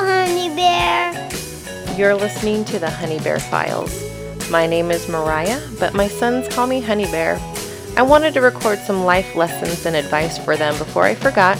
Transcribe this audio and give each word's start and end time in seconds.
Honey 0.00 0.54
Bear. 0.54 1.28
You're 1.96 2.14
listening 2.14 2.64
to 2.66 2.78
the 2.78 2.88
Honey 2.88 3.18
Bear 3.18 3.40
Files. 3.40 3.92
My 4.48 4.64
name 4.64 4.92
is 4.92 5.08
Mariah, 5.08 5.60
but 5.80 5.92
my 5.92 6.06
sons 6.06 6.46
call 6.54 6.68
me 6.68 6.80
Honey 6.80 7.06
Bear. 7.06 7.40
I 7.96 8.02
wanted 8.02 8.32
to 8.34 8.40
record 8.40 8.78
some 8.78 9.04
life 9.04 9.34
lessons 9.34 9.86
and 9.86 9.96
advice 9.96 10.38
for 10.38 10.56
them 10.56 10.78
before 10.78 11.02
I 11.02 11.16
forgot 11.16 11.58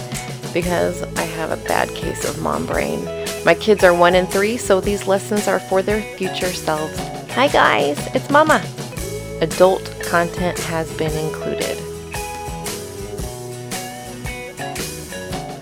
because 0.53 1.03
I 1.17 1.23
have 1.23 1.51
a 1.51 1.67
bad 1.67 1.89
case 1.89 2.23
of 2.23 2.41
mom 2.41 2.65
brain. 2.65 3.03
My 3.43 3.55
kids 3.55 3.83
are 3.83 3.93
one 3.93 4.15
and 4.15 4.29
three, 4.29 4.55
so 4.55 4.79
these 4.79 5.05
lessons 5.05 5.49
are 5.49 5.59
for 5.59 5.81
their 5.81 6.01
future 6.15 6.53
selves. 6.53 6.97
Hi 7.33 7.49
guys, 7.49 7.99
it's 8.15 8.29
Mama. 8.29 8.63
Adult 9.41 9.83
content 10.01 10.57
has 10.59 10.91
been 10.97 11.11
included. 11.25 11.77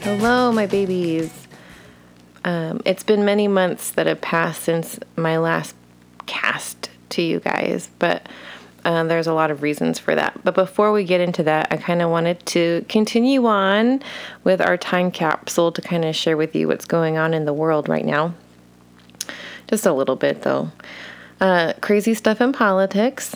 Hello, 0.04 0.52
my 0.52 0.68
babies. 0.68 1.37
Um, 2.44 2.82
it's 2.86 3.04
been 3.04 3.26
many 3.26 3.48
months 3.48 3.92
that 3.92 4.08
have 4.08 4.22
passed 4.22 4.64
since 4.64 5.00
my 5.16 5.38
last 5.38 5.76
cast 6.26 6.90
to 7.10 7.22
you 7.22 7.40
guys, 7.40 7.90
but 8.00 8.28
uh, 8.86 9.04
there's 9.04 9.28
a 9.28 9.34
lot 9.34 9.52
of 9.52 9.62
reasons 9.62 10.00
for 10.00 10.16
that. 10.16 10.40
But 10.44 10.56
before 10.56 10.92
we 10.94 11.04
get 11.04 11.20
into 11.20 11.44
that, 11.44 11.68
I 11.72 11.78
kind 11.78 12.02
of 12.02 12.10
wanted 12.10 12.46
to 12.48 12.86
continue 12.88 13.46
on 13.46 14.02
with 14.44 14.62
our 14.62 14.78
time 14.78 15.12
capsule 15.12 15.72
to 15.74 15.82
kind 15.82 16.06
of 16.06 16.16
share 16.16 16.38
with 16.38 16.56
you 16.56 16.68
what's 16.68 16.86
going 16.86 17.18
on 17.18 17.34
in 17.34 17.46
the 17.46 17.54
world 17.54 17.90
right 17.90 18.06
now. 18.06 18.34
Just 19.68 19.86
a 19.86 19.92
little 19.92 20.16
bit, 20.16 20.44
though. 20.44 20.72
Uh, 21.42 21.74
crazy 21.82 22.14
stuff 22.14 22.40
in 22.40 22.54
politics. 22.54 23.36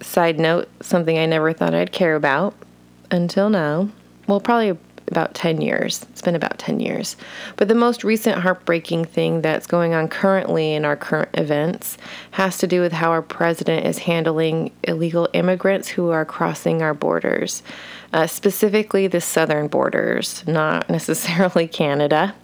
Side 0.00 0.38
note, 0.38 0.68
something 0.80 1.18
I 1.18 1.26
never 1.26 1.52
thought 1.52 1.74
I'd 1.74 1.92
care 1.92 2.16
about 2.16 2.54
until 3.10 3.50
now. 3.50 3.90
Well, 4.26 4.40
probably 4.40 4.78
about 5.10 5.34
10 5.34 5.60
years. 5.60 6.06
It's 6.10 6.22
been 6.22 6.36
about 6.36 6.58
10 6.58 6.80
years. 6.80 7.16
But 7.56 7.68
the 7.68 7.74
most 7.74 8.04
recent 8.04 8.40
heartbreaking 8.40 9.06
thing 9.06 9.40
that's 9.40 9.66
going 9.66 9.94
on 9.94 10.08
currently 10.08 10.74
in 10.74 10.84
our 10.84 10.96
current 10.96 11.30
events 11.34 11.98
has 12.32 12.58
to 12.58 12.66
do 12.66 12.80
with 12.80 12.92
how 12.92 13.10
our 13.10 13.22
president 13.22 13.86
is 13.86 13.98
handling 13.98 14.72
illegal 14.84 15.28
immigrants 15.32 15.88
who 15.88 16.10
are 16.10 16.24
crossing 16.24 16.82
our 16.82 16.94
borders, 16.94 17.62
uh, 18.12 18.26
specifically 18.26 19.06
the 19.06 19.20
southern 19.20 19.68
borders, 19.68 20.46
not 20.46 20.88
necessarily 20.90 21.66
Canada. 21.66 22.34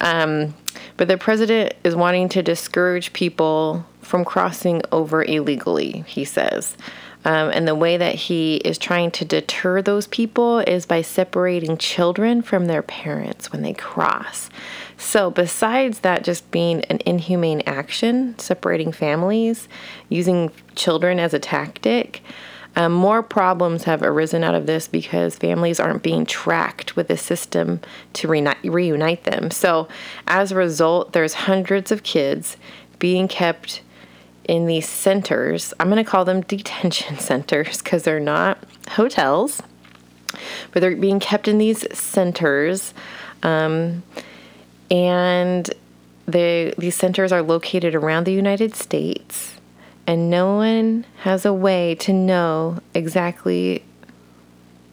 Um, 0.00 0.54
but 0.96 1.08
the 1.08 1.18
president 1.18 1.74
is 1.84 1.96
wanting 1.96 2.28
to 2.30 2.42
discourage 2.42 3.12
people 3.12 3.84
from 4.02 4.24
crossing 4.24 4.82
over 4.90 5.22
illegally, 5.24 6.04
he 6.06 6.24
says. 6.24 6.76
Um, 7.24 7.50
and 7.50 7.66
the 7.66 7.74
way 7.74 7.96
that 7.96 8.14
he 8.14 8.56
is 8.56 8.78
trying 8.78 9.10
to 9.12 9.24
deter 9.24 9.82
those 9.82 10.06
people 10.06 10.60
is 10.60 10.86
by 10.86 11.02
separating 11.02 11.76
children 11.76 12.42
from 12.42 12.66
their 12.66 12.82
parents 12.82 13.52
when 13.52 13.62
they 13.62 13.72
cross. 13.72 14.48
So, 14.96 15.30
besides 15.30 16.00
that 16.00 16.24
just 16.24 16.50
being 16.50 16.84
an 16.84 17.00
inhumane 17.04 17.62
action, 17.66 18.38
separating 18.38 18.92
families, 18.92 19.68
using 20.08 20.50
children 20.74 21.18
as 21.18 21.34
a 21.34 21.38
tactic, 21.38 22.22
um, 22.76 22.92
more 22.92 23.22
problems 23.22 23.84
have 23.84 24.02
arisen 24.02 24.44
out 24.44 24.54
of 24.54 24.66
this 24.66 24.86
because 24.86 25.36
families 25.36 25.80
aren't 25.80 26.02
being 26.02 26.24
tracked 26.24 26.94
with 26.94 27.10
a 27.10 27.16
system 27.16 27.80
to 28.12 28.28
reunite, 28.28 28.58
reunite 28.62 29.24
them. 29.24 29.50
So, 29.50 29.88
as 30.26 30.52
a 30.52 30.56
result, 30.56 31.12
there's 31.12 31.34
hundreds 31.34 31.90
of 31.90 32.02
kids 32.02 32.56
being 32.98 33.28
kept 33.28 33.82
in 34.48 34.66
these 34.66 34.88
centers. 34.88 35.74
I'm 35.78 35.88
going 35.88 36.02
to 36.02 36.10
call 36.10 36.24
them 36.24 36.40
detention 36.48 37.18
centers 37.18 37.80
because 37.80 38.02
they're 38.02 38.18
not 38.18 38.58
hotels, 38.90 39.62
but 40.72 40.80
they're 40.80 40.96
being 40.96 41.20
kept 41.20 41.46
in 41.46 41.58
these 41.58 41.86
centers. 41.96 42.94
Um, 43.42 44.02
and 44.90 45.70
they, 46.26 46.74
these 46.78 46.96
centers 46.96 47.30
are 47.30 47.42
located 47.42 47.94
around 47.94 48.24
the 48.24 48.32
United 48.32 48.74
States, 48.74 49.54
and 50.06 50.30
no 50.30 50.56
one 50.56 51.04
has 51.18 51.44
a 51.44 51.52
way 51.52 51.94
to 51.96 52.12
know 52.12 52.78
exactly 52.94 53.84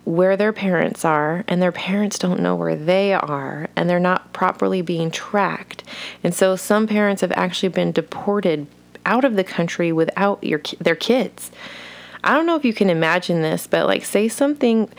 where 0.03 0.37
their 0.37 0.53
parents 0.53 1.03
are, 1.03 1.43
and 1.47 1.61
their 1.61 1.71
parents 1.71 2.19
don't 2.19 2.39
know 2.39 2.55
where 2.55 2.75
they 2.75 3.11
are, 3.11 3.67
and 3.75 3.89
they're 3.89 3.99
not 3.99 4.31
properly 4.33 4.81
being 4.81 5.09
tracked. 5.09 5.83
And 6.23 6.33
so 6.33 6.55
some 6.55 6.85
parents 6.85 7.21
have 7.21 7.31
actually 7.31 7.69
been 7.69 7.91
deported 7.91 8.67
out 9.05 9.25
of 9.25 9.35
the 9.35 9.43
country 9.43 9.91
without 9.91 10.43
your 10.43 10.61
their 10.79 10.95
kids. 10.95 11.51
I 12.23 12.33
don't 12.33 12.45
know 12.45 12.55
if 12.55 12.65
you 12.65 12.73
can 12.73 12.89
imagine 12.89 13.41
this, 13.41 13.67
but 13.67 13.85
like 13.85 14.03
say 14.03 14.27
something 14.27 14.89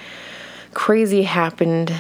crazy 0.74 1.22
happened 1.22 1.92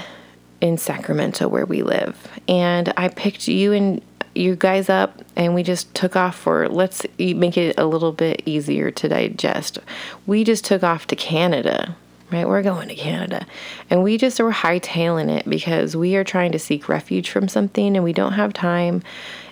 in 0.60 0.78
Sacramento 0.78 1.48
where 1.48 1.66
we 1.66 1.82
live 1.82 2.28
and 2.48 2.92
I 2.96 3.08
picked 3.08 3.48
you 3.48 3.72
and 3.72 4.02
you 4.34 4.54
guys 4.54 4.88
up 4.88 5.22
and 5.34 5.54
we 5.54 5.62
just 5.62 5.94
took 5.94 6.14
off 6.14 6.36
for 6.36 6.68
let's 6.68 7.04
make 7.18 7.56
it 7.56 7.78
a 7.78 7.86
little 7.86 8.12
bit 8.12 8.42
easier 8.46 8.90
to 8.90 9.08
digest. 9.08 9.78
We 10.26 10.44
just 10.44 10.64
took 10.64 10.82
off 10.82 11.06
to 11.08 11.16
Canada 11.16 11.96
right? 12.30 12.46
We're 12.46 12.62
going 12.62 12.88
to 12.88 12.94
Canada. 12.94 13.46
And 13.88 14.02
we 14.02 14.18
just 14.18 14.40
are 14.40 14.50
hightailing 14.50 15.28
it 15.28 15.48
because 15.48 15.96
we 15.96 16.16
are 16.16 16.24
trying 16.24 16.52
to 16.52 16.58
seek 16.58 16.88
refuge 16.88 17.30
from 17.30 17.48
something 17.48 17.96
and 17.96 18.04
we 18.04 18.12
don't 18.12 18.32
have 18.32 18.52
time. 18.52 19.02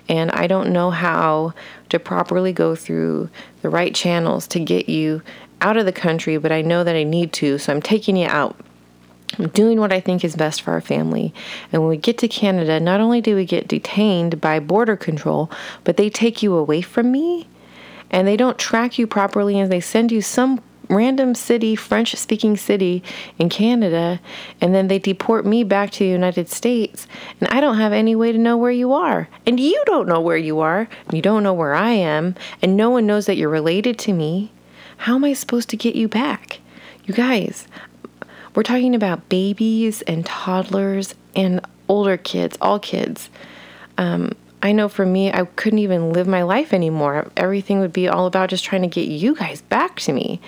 And 0.07 0.31
I 0.31 0.47
don't 0.47 0.71
know 0.71 0.91
how 0.91 1.53
to 1.89 1.99
properly 1.99 2.53
go 2.53 2.75
through 2.75 3.29
the 3.61 3.69
right 3.69 3.93
channels 3.93 4.47
to 4.49 4.59
get 4.59 4.87
you 4.87 5.21
out 5.61 5.77
of 5.77 5.85
the 5.85 5.91
country, 5.91 6.37
but 6.37 6.51
I 6.51 6.61
know 6.61 6.83
that 6.83 6.95
I 6.95 7.03
need 7.03 7.33
to, 7.33 7.57
so 7.57 7.73
I'm 7.73 7.81
taking 7.81 8.15
you 8.17 8.27
out. 8.27 8.55
I'm 9.39 9.49
doing 9.49 9.79
what 9.79 9.91
I 9.91 9.99
think 9.99 10.23
is 10.23 10.35
best 10.35 10.61
for 10.61 10.71
our 10.71 10.81
family. 10.81 11.33
And 11.71 11.81
when 11.81 11.89
we 11.89 11.97
get 11.97 12.17
to 12.19 12.27
Canada, 12.27 12.79
not 12.79 13.01
only 13.01 13.21
do 13.21 13.35
we 13.35 13.45
get 13.45 13.67
detained 13.67 14.39
by 14.39 14.59
border 14.59 14.95
control, 14.95 15.49
but 15.83 15.97
they 15.97 16.09
take 16.09 16.43
you 16.43 16.55
away 16.55 16.81
from 16.81 17.11
me 17.11 17.47
and 18.11 18.27
they 18.27 18.37
don't 18.37 18.57
track 18.57 18.97
you 18.97 19.07
properly 19.07 19.59
and 19.59 19.71
they 19.71 19.81
send 19.81 20.11
you 20.11 20.21
some 20.21 20.61
random 20.89 21.35
city, 21.35 21.75
French 21.75 22.15
speaking 22.15 22.57
city 22.57 23.03
in 23.37 23.49
Canada, 23.49 24.19
and 24.61 24.73
then 24.73 24.87
they 24.87 24.99
deport 24.99 25.45
me 25.45 25.63
back 25.63 25.91
to 25.91 25.99
the 25.99 26.09
United 26.09 26.49
States, 26.49 27.07
and 27.39 27.49
I 27.49 27.59
don't 27.59 27.77
have 27.77 27.93
any 27.93 28.15
way 28.15 28.31
to 28.31 28.37
know 28.37 28.57
where 28.57 28.71
you 28.71 28.93
are. 28.93 29.27
And 29.45 29.59
you 29.59 29.81
don't 29.85 30.07
know 30.07 30.21
where 30.21 30.37
you 30.37 30.59
are, 30.59 30.87
and 31.07 31.13
you 31.13 31.21
don't 31.21 31.43
know 31.43 31.53
where 31.53 31.73
I 31.73 31.91
am, 31.91 32.35
and 32.61 32.77
no 32.77 32.89
one 32.89 33.05
knows 33.05 33.25
that 33.25 33.37
you're 33.37 33.49
related 33.49 33.97
to 33.99 34.13
me. 34.13 34.51
How 34.97 35.15
am 35.15 35.25
I 35.25 35.33
supposed 35.33 35.69
to 35.69 35.77
get 35.77 35.95
you 35.95 36.07
back? 36.07 36.59
You 37.05 37.13
guys, 37.13 37.67
we're 38.55 38.63
talking 38.63 38.95
about 38.95 39.29
babies 39.29 40.01
and 40.03 40.25
toddlers 40.25 41.13
and 41.35 41.61
older 41.87 42.17
kids, 42.17 42.57
all 42.61 42.79
kids. 42.79 43.29
Um, 43.97 44.31
I 44.63 44.71
know 44.71 44.89
for 44.89 45.05
me, 45.05 45.31
I 45.31 45.45
couldn't 45.45 45.79
even 45.79 46.11
live 46.13 46.27
my 46.27 46.41
life 46.41 46.73
anymore. 46.73 47.29
Everything 47.37 47.79
would 47.81 47.93
be 47.93 48.07
all 48.07 48.25
about 48.25 48.49
just 48.49 48.63
trying 48.63 48.81
to 48.81 48.87
get 48.87 49.07
you 49.07 49.35
guys 49.35 49.61
back 49.61 49.99
to 50.01 50.13
me. 50.13 50.41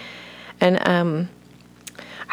And 0.60 0.86
um, 0.88 1.30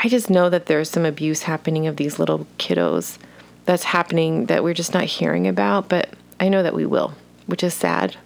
I 0.03 0.09
just 0.09 0.31
know 0.31 0.51
that 0.51 0.67
there's 0.67 0.91
some 0.91 1.05
abuse 1.05 1.43
happening 1.43 1.87
of 1.87 1.97
these 1.97 2.19
little 2.19 2.47
kiddos 2.59 3.19
that's 3.65 3.85
happening 3.85 4.47
that 4.47 4.62
we're 4.62 4.75
just 4.75 4.95
not 4.95 5.05
hearing 5.05 5.47
about, 5.47 5.89
but 5.89 6.11
I 6.41 6.49
know 6.49 6.63
that 6.63 6.75
we 6.75 6.87
will, 6.87 7.15
which 7.47 7.63
is 7.63 7.75
sad. 7.75 8.17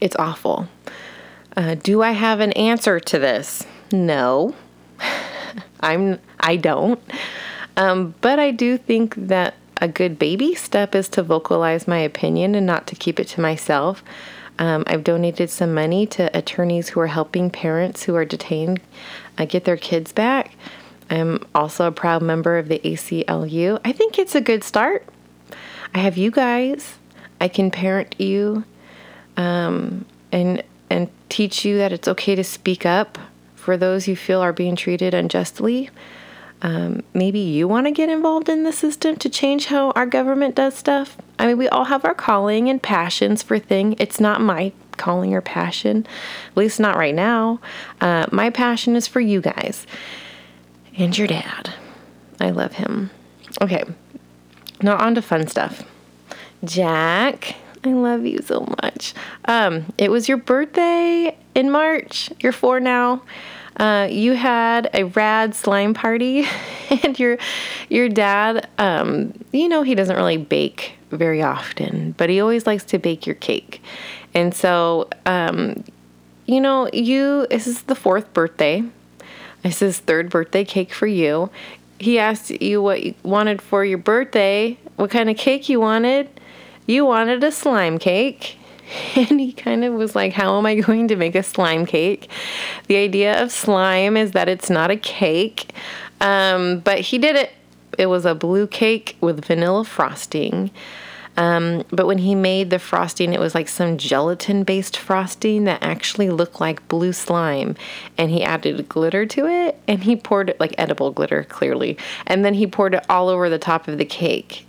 It's 0.00 0.16
awful. 0.16 0.68
Uh, 1.56 1.74
do 1.74 2.02
I 2.02 2.12
have 2.12 2.40
an 2.40 2.52
answer 2.52 2.98
to 2.98 3.18
this? 3.18 3.66
No. 3.92 4.54
I'm 5.80 6.18
I 6.40 6.56
don't. 6.56 7.00
Um, 7.76 8.14
but 8.20 8.38
I 8.38 8.50
do 8.50 8.78
think 8.78 9.14
that 9.16 9.54
a 9.80 9.88
good 9.88 10.18
baby 10.18 10.54
step 10.54 10.94
is 10.94 11.08
to 11.10 11.22
vocalize 11.22 11.88
my 11.88 11.98
opinion 11.98 12.54
and 12.54 12.66
not 12.66 12.86
to 12.88 12.94
keep 12.94 13.18
it 13.18 13.28
to 13.28 13.40
myself. 13.40 14.02
Um, 14.62 14.84
I've 14.86 15.02
donated 15.02 15.50
some 15.50 15.74
money 15.74 16.06
to 16.06 16.38
attorneys 16.38 16.90
who 16.90 17.00
are 17.00 17.08
helping 17.08 17.50
parents 17.50 18.04
who 18.04 18.14
are 18.14 18.24
detained 18.24 18.80
uh, 19.36 19.44
get 19.44 19.64
their 19.64 19.76
kids 19.76 20.12
back. 20.12 20.52
I'm 21.10 21.44
also 21.52 21.88
a 21.88 21.90
proud 21.90 22.22
member 22.22 22.58
of 22.58 22.68
the 22.68 22.78
ACLU. 22.78 23.80
I 23.84 23.90
think 23.90 24.20
it's 24.20 24.36
a 24.36 24.40
good 24.40 24.62
start. 24.62 25.04
I 25.92 25.98
have 25.98 26.16
you 26.16 26.30
guys. 26.30 26.94
I 27.40 27.48
can 27.48 27.72
parent 27.72 28.14
you 28.20 28.62
um, 29.36 30.04
and 30.30 30.62
and 30.88 31.10
teach 31.28 31.64
you 31.64 31.78
that 31.78 31.92
it's 31.92 32.06
okay 32.06 32.36
to 32.36 32.44
speak 32.44 32.86
up 32.86 33.18
for 33.56 33.76
those 33.76 34.06
you 34.06 34.14
feel 34.14 34.40
are 34.40 34.52
being 34.52 34.76
treated 34.76 35.12
unjustly. 35.12 35.90
Um, 36.62 37.02
maybe 37.12 37.40
you 37.40 37.66
want 37.66 37.86
to 37.88 37.90
get 37.90 38.08
involved 38.08 38.48
in 38.48 38.62
the 38.62 38.72
system 38.72 39.16
to 39.16 39.28
change 39.28 39.66
how 39.66 39.90
our 39.90 40.06
government 40.06 40.54
does 40.54 40.76
stuff. 40.76 41.16
I 41.38 41.46
mean, 41.46 41.58
we 41.58 41.68
all 41.68 41.84
have 41.84 42.04
our 42.04 42.14
calling 42.14 42.68
and 42.70 42.80
passions 42.80 43.42
for 43.42 43.58
thing. 43.58 43.96
It's 43.98 44.20
not 44.20 44.40
my 44.40 44.72
calling 44.96 45.34
or 45.34 45.40
passion, 45.40 46.06
at 46.50 46.56
least 46.56 46.78
not 46.78 46.96
right 46.96 47.14
now. 47.14 47.60
Uh, 48.00 48.26
my 48.30 48.48
passion 48.50 48.94
is 48.94 49.08
for 49.08 49.20
you 49.20 49.40
guys 49.40 49.86
and 50.96 51.16
your 51.18 51.26
dad. 51.26 51.74
I 52.40 52.50
love 52.50 52.74
him. 52.74 53.10
Okay, 53.60 53.82
now 54.80 54.96
on 54.98 55.16
to 55.16 55.22
fun 55.22 55.48
stuff. 55.48 55.82
Jack, 56.64 57.56
I 57.84 57.92
love 57.92 58.24
you 58.24 58.38
so 58.40 58.60
much. 58.82 59.14
Um, 59.46 59.92
it 59.98 60.12
was 60.12 60.28
your 60.28 60.38
birthday 60.38 61.36
in 61.56 61.70
March. 61.70 62.30
You're 62.40 62.52
four 62.52 62.78
now. 62.78 63.22
Uh, 63.76 64.06
you 64.10 64.32
had 64.34 64.90
a 64.92 65.04
rad 65.04 65.54
slime 65.54 65.94
party, 65.94 66.46
and 67.02 67.18
your 67.18 67.38
your 67.88 68.08
dad, 68.08 68.68
um, 68.78 69.32
you 69.52 69.68
know, 69.68 69.82
he 69.82 69.94
doesn't 69.94 70.16
really 70.16 70.36
bake 70.36 70.94
very 71.10 71.42
often, 71.42 72.12
but 72.12 72.30
he 72.30 72.40
always 72.40 72.66
likes 72.66 72.84
to 72.84 72.98
bake 72.98 73.26
your 73.26 73.36
cake. 73.36 73.82
And 74.34 74.54
so, 74.54 75.08
um, 75.26 75.84
you 76.46 76.60
know, 76.60 76.88
you 76.92 77.46
this 77.48 77.66
is 77.66 77.82
the 77.82 77.94
fourth 77.94 78.32
birthday. 78.32 78.82
This 79.62 79.80
is 79.80 79.98
third 79.98 80.28
birthday 80.30 80.64
cake 80.64 80.92
for 80.92 81.06
you. 81.06 81.50
He 81.98 82.18
asked 82.18 82.50
you 82.50 82.82
what 82.82 83.02
you 83.02 83.14
wanted 83.22 83.62
for 83.62 83.84
your 83.84 83.98
birthday, 83.98 84.76
what 84.96 85.10
kind 85.10 85.30
of 85.30 85.36
cake 85.36 85.68
you 85.68 85.80
wanted. 85.80 86.28
You 86.86 87.06
wanted 87.06 87.44
a 87.44 87.52
slime 87.52 87.98
cake. 87.98 88.58
And 89.16 89.40
he 89.40 89.52
kind 89.52 89.84
of 89.84 89.94
was 89.94 90.14
like, 90.14 90.32
How 90.32 90.58
am 90.58 90.66
I 90.66 90.74
going 90.76 91.08
to 91.08 91.16
make 91.16 91.34
a 91.34 91.42
slime 91.42 91.86
cake? 91.86 92.30
The 92.86 92.96
idea 92.96 93.42
of 93.42 93.52
slime 93.52 94.16
is 94.16 94.32
that 94.32 94.48
it's 94.48 94.70
not 94.70 94.90
a 94.90 94.96
cake. 94.96 95.72
Um, 96.20 96.80
but 96.80 97.00
he 97.00 97.18
did 97.18 97.36
it. 97.36 97.52
It 97.98 98.06
was 98.06 98.24
a 98.24 98.34
blue 98.34 98.66
cake 98.66 99.16
with 99.20 99.44
vanilla 99.44 99.84
frosting. 99.84 100.70
Um, 101.36 101.84
but 101.90 102.06
when 102.06 102.18
he 102.18 102.34
made 102.34 102.70
the 102.70 102.78
frosting, 102.78 103.32
it 103.32 103.40
was 103.40 103.54
like 103.54 103.68
some 103.68 103.96
gelatin 103.96 104.64
based 104.64 104.96
frosting 104.96 105.64
that 105.64 105.82
actually 105.82 106.30
looked 106.30 106.60
like 106.60 106.86
blue 106.88 107.12
slime. 107.12 107.74
And 108.18 108.30
he 108.30 108.44
added 108.44 108.88
glitter 108.88 109.26
to 109.26 109.46
it 109.46 109.80
and 109.88 110.04
he 110.04 110.14
poured 110.16 110.50
it 110.50 110.60
like 110.60 110.74
edible 110.78 111.10
glitter, 111.10 111.44
clearly. 111.44 111.96
And 112.26 112.44
then 112.44 112.54
he 112.54 112.66
poured 112.66 112.94
it 112.94 113.04
all 113.08 113.28
over 113.28 113.48
the 113.48 113.58
top 113.58 113.88
of 113.88 113.98
the 113.98 114.04
cake. 114.04 114.66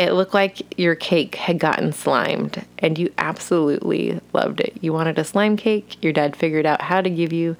It 0.00 0.14
looked 0.14 0.32
like 0.32 0.78
your 0.78 0.94
cake 0.94 1.34
had 1.34 1.58
gotten 1.58 1.92
slimed 1.92 2.64
and 2.78 2.98
you 2.98 3.12
absolutely 3.18 4.18
loved 4.32 4.60
it. 4.60 4.78
You 4.80 4.94
wanted 4.94 5.18
a 5.18 5.24
slime 5.24 5.58
cake, 5.58 6.02
your 6.02 6.14
dad 6.14 6.36
figured 6.36 6.64
out 6.64 6.80
how 6.80 7.02
to 7.02 7.10
give 7.10 7.34
you 7.34 7.56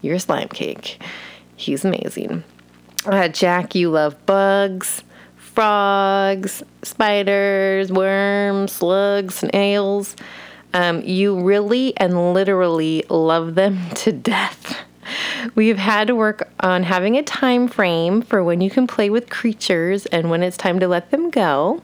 your 0.00 0.18
slime 0.18 0.48
cake. 0.48 1.02
He's 1.54 1.84
amazing. 1.84 2.44
Uh, 3.04 3.28
Jack, 3.28 3.74
you 3.74 3.90
love 3.90 4.24
bugs 4.24 5.02
frogs, 5.36 6.62
spiders, 6.82 7.92
worms, 7.92 8.72
slugs, 8.72 9.34
snails. 9.34 10.16
Um, 10.72 11.02
you 11.02 11.38
really 11.38 11.94
and 11.98 12.32
literally 12.32 13.04
love 13.10 13.54
them 13.54 13.90
to 13.96 14.12
death. 14.12 14.78
We've 15.54 15.78
had 15.78 16.06
to 16.08 16.14
work 16.14 16.48
on 16.60 16.82
having 16.82 17.16
a 17.16 17.22
time 17.22 17.68
frame 17.68 18.22
for 18.22 18.42
when 18.42 18.60
you 18.60 18.70
can 18.70 18.86
play 18.86 19.10
with 19.10 19.30
creatures 19.30 20.06
and 20.06 20.30
when 20.30 20.42
it's 20.42 20.56
time 20.56 20.80
to 20.80 20.88
let 20.88 21.10
them 21.10 21.30
go. 21.30 21.82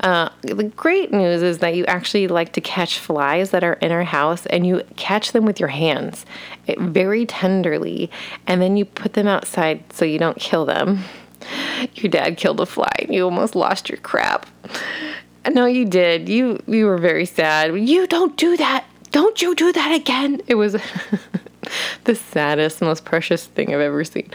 Uh, 0.00 0.30
the 0.40 0.64
great 0.64 1.12
news 1.12 1.42
is 1.42 1.58
that 1.58 1.74
you 1.74 1.84
actually 1.84 2.26
like 2.26 2.54
to 2.54 2.60
catch 2.60 2.98
flies 2.98 3.50
that 3.50 3.62
are 3.62 3.74
in 3.74 3.92
our 3.92 4.04
house 4.04 4.46
and 4.46 4.66
you 4.66 4.82
catch 4.96 5.32
them 5.32 5.44
with 5.44 5.60
your 5.60 5.68
hands 5.68 6.24
it, 6.66 6.80
very 6.80 7.26
tenderly 7.26 8.10
and 8.46 8.62
then 8.62 8.78
you 8.78 8.86
put 8.86 9.12
them 9.12 9.26
outside 9.26 9.84
so 9.92 10.06
you 10.06 10.18
don't 10.18 10.38
kill 10.38 10.64
them 10.64 11.04
your 11.94 12.10
dad 12.10 12.36
killed 12.36 12.60
a 12.60 12.66
fly 12.66 12.92
and 13.00 13.14
you 13.14 13.24
almost 13.24 13.54
lost 13.54 13.88
your 13.88 13.98
crap. 13.98 14.46
No, 15.50 15.66
you 15.66 15.84
did. 15.84 16.28
You 16.28 16.62
you 16.66 16.86
were 16.86 16.98
very 16.98 17.24
sad. 17.24 17.74
You 17.78 18.06
don't 18.06 18.36
do 18.36 18.56
that. 18.56 18.84
Don't 19.10 19.42
you 19.42 19.54
do 19.54 19.72
that 19.72 19.92
again. 19.92 20.40
It 20.46 20.54
was 20.54 20.72
the 22.04 22.14
saddest, 22.14 22.80
most 22.80 23.04
precious 23.04 23.46
thing 23.46 23.74
I've 23.74 23.80
ever 23.80 24.04
seen. 24.04 24.30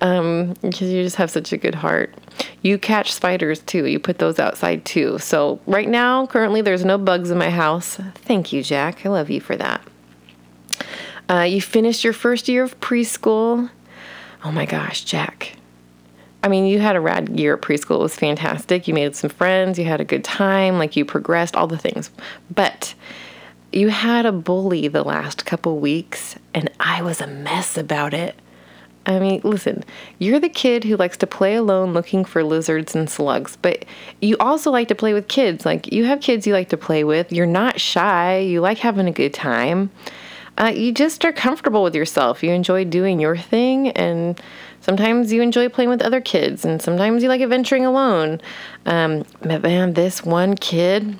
Um, 0.00 0.54
because 0.62 0.90
you 0.90 1.02
just 1.02 1.16
have 1.16 1.30
such 1.30 1.52
a 1.52 1.56
good 1.56 1.74
heart. 1.74 2.14
You 2.62 2.78
catch 2.78 3.12
spiders 3.12 3.60
too. 3.60 3.86
You 3.86 3.98
put 3.98 4.18
those 4.18 4.38
outside 4.38 4.84
too. 4.84 5.18
So 5.18 5.60
right 5.66 5.88
now, 5.88 6.26
currently, 6.26 6.62
there's 6.62 6.84
no 6.84 6.98
bugs 6.98 7.30
in 7.30 7.38
my 7.38 7.50
house. 7.50 7.96
Thank 8.14 8.52
you, 8.52 8.62
Jack. 8.62 9.04
I 9.04 9.08
love 9.08 9.30
you 9.30 9.40
for 9.40 9.56
that. 9.56 9.80
Uh, 11.28 11.42
you 11.42 11.60
finished 11.60 12.04
your 12.04 12.12
first 12.12 12.48
year 12.48 12.62
of 12.62 12.78
preschool. 12.80 13.70
Oh 14.44 14.52
my 14.52 14.66
gosh, 14.66 15.04
Jack. 15.04 15.56
I 16.42 16.48
mean, 16.48 16.66
you 16.66 16.78
had 16.78 16.94
a 16.94 17.00
rad 17.00 17.38
year 17.38 17.54
at 17.54 17.62
preschool. 17.62 17.96
It 17.96 18.02
was 18.02 18.14
fantastic. 18.14 18.86
You 18.86 18.94
made 18.94 19.16
some 19.16 19.30
friends, 19.30 19.78
you 19.78 19.84
had 19.84 20.00
a 20.00 20.04
good 20.04 20.22
time, 20.22 20.78
like 20.78 20.96
you 20.96 21.04
progressed, 21.04 21.56
all 21.56 21.66
the 21.66 21.76
things. 21.76 22.10
But 22.54 22.94
you 23.72 23.88
had 23.88 24.26
a 24.26 24.32
bully 24.32 24.88
the 24.88 25.02
last 25.02 25.44
couple 25.44 25.78
weeks, 25.78 26.36
and 26.54 26.70
I 26.80 27.02
was 27.02 27.20
a 27.20 27.26
mess 27.26 27.76
about 27.76 28.14
it. 28.14 28.34
I 29.06 29.18
mean, 29.18 29.40
listen, 29.42 29.84
you're 30.18 30.40
the 30.40 30.50
kid 30.50 30.84
who 30.84 30.96
likes 30.96 31.16
to 31.18 31.26
play 31.26 31.54
alone 31.54 31.94
looking 31.94 32.24
for 32.24 32.44
lizards 32.44 32.94
and 32.94 33.08
slugs, 33.08 33.56
but 33.56 33.84
you 34.20 34.36
also 34.38 34.70
like 34.70 34.88
to 34.88 34.94
play 34.94 35.14
with 35.14 35.28
kids. 35.28 35.64
Like, 35.64 35.90
you 35.92 36.04
have 36.04 36.20
kids 36.20 36.46
you 36.46 36.52
like 36.52 36.68
to 36.70 36.76
play 36.76 37.04
with. 37.04 37.32
You're 37.32 37.46
not 37.46 37.80
shy. 37.80 38.38
You 38.38 38.60
like 38.60 38.78
having 38.78 39.08
a 39.08 39.12
good 39.12 39.32
time. 39.32 39.90
Uh, 40.58 40.72
you 40.74 40.92
just 40.92 41.24
are 41.24 41.32
comfortable 41.32 41.82
with 41.82 41.94
yourself. 41.94 42.42
You 42.42 42.50
enjoy 42.50 42.84
doing 42.84 43.20
your 43.20 43.36
thing, 43.36 43.90
and 43.90 44.40
Sometimes 44.88 45.32
you 45.32 45.42
enjoy 45.42 45.68
playing 45.68 45.90
with 45.90 46.00
other 46.00 46.20
kids, 46.20 46.64
and 46.64 46.80
sometimes 46.80 47.22
you 47.22 47.28
like 47.28 47.42
adventuring 47.42 47.84
alone. 47.84 48.40
Um, 48.86 49.24
but 49.42 49.62
man, 49.62 49.92
this 49.92 50.24
one 50.24 50.56
kid, 50.56 51.18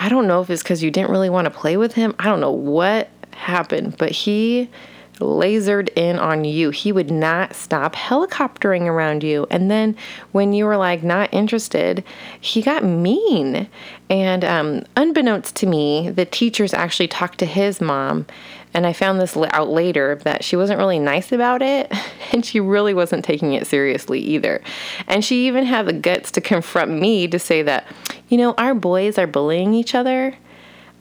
I 0.00 0.08
don't 0.08 0.26
know 0.26 0.40
if 0.40 0.48
it's 0.48 0.62
because 0.62 0.82
you 0.82 0.90
didn't 0.90 1.10
really 1.10 1.28
want 1.28 1.44
to 1.44 1.50
play 1.50 1.76
with 1.76 1.92
him. 1.92 2.14
I 2.18 2.24
don't 2.24 2.40
know 2.40 2.50
what 2.50 3.10
happened, 3.32 3.98
but 3.98 4.10
he 4.10 4.70
lasered 5.18 5.90
in 5.94 6.18
on 6.18 6.44
you. 6.44 6.70
He 6.70 6.90
would 6.90 7.10
not 7.10 7.54
stop 7.54 7.94
helicoptering 7.94 8.86
around 8.86 9.22
you. 9.22 9.46
And 9.50 9.70
then 9.70 9.94
when 10.32 10.54
you 10.54 10.64
were 10.64 10.78
like 10.78 11.02
not 11.02 11.32
interested, 11.34 12.02
he 12.40 12.62
got 12.62 12.82
mean. 12.82 13.68
And 14.08 14.42
um, 14.42 14.84
unbeknownst 14.96 15.54
to 15.56 15.66
me, 15.66 16.08
the 16.08 16.24
teachers 16.24 16.72
actually 16.72 17.08
talked 17.08 17.38
to 17.40 17.46
his 17.46 17.82
mom 17.82 18.24
and 18.72 18.86
I 18.86 18.92
found 18.92 19.20
this 19.20 19.36
out 19.36 19.68
later 19.68 20.16
that 20.24 20.44
she 20.44 20.56
wasn't 20.56 20.78
really 20.78 20.98
nice 20.98 21.32
about 21.32 21.62
it 21.62 21.92
and 22.32 22.44
she 22.44 22.60
really 22.60 22.94
wasn't 22.94 23.24
taking 23.24 23.52
it 23.54 23.66
seriously 23.66 24.20
either. 24.20 24.62
And 25.06 25.24
she 25.24 25.46
even 25.46 25.64
had 25.64 25.86
the 25.86 25.92
guts 25.92 26.30
to 26.32 26.40
confront 26.40 26.90
me 26.90 27.26
to 27.28 27.38
say 27.38 27.62
that, 27.62 27.86
you 28.28 28.38
know, 28.38 28.54
our 28.58 28.74
boys 28.74 29.18
are 29.18 29.26
bullying 29.26 29.74
each 29.74 29.94
other. 29.94 30.36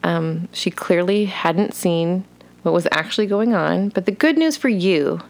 Um, 0.04 0.48
she 0.52 0.72
clearly 0.72 1.26
hadn't 1.26 1.74
seen 1.74 2.26
what 2.64 2.74
was 2.74 2.88
actually 2.92 3.28
going 3.28 3.54
on. 3.54 3.90
But 3.90 4.06
the 4.06 4.12
good 4.12 4.38
news 4.38 4.58
for 4.58 4.70
you, 4.70 5.22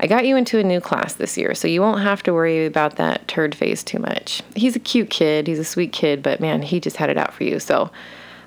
I 0.00 0.06
got 0.06 0.26
you 0.26 0.36
into 0.36 0.58
a 0.58 0.64
new 0.64 0.80
class 0.80 1.14
this 1.14 1.36
year, 1.36 1.54
so 1.54 1.68
you 1.68 1.80
won't 1.80 2.02
have 2.02 2.22
to 2.24 2.32
worry 2.32 2.66
about 2.66 2.96
that 2.96 3.26
turd 3.28 3.54
face 3.54 3.82
too 3.82 3.98
much. 3.98 4.42
He's 4.54 4.76
a 4.76 4.80
cute 4.80 5.10
kid, 5.10 5.46
he's 5.46 5.58
a 5.58 5.64
sweet 5.64 5.92
kid, 5.92 6.22
but 6.22 6.40
man, 6.40 6.62
he 6.62 6.80
just 6.80 6.96
had 6.96 7.10
it 7.10 7.18
out 7.18 7.34
for 7.34 7.44
you. 7.44 7.58
So, 7.58 7.90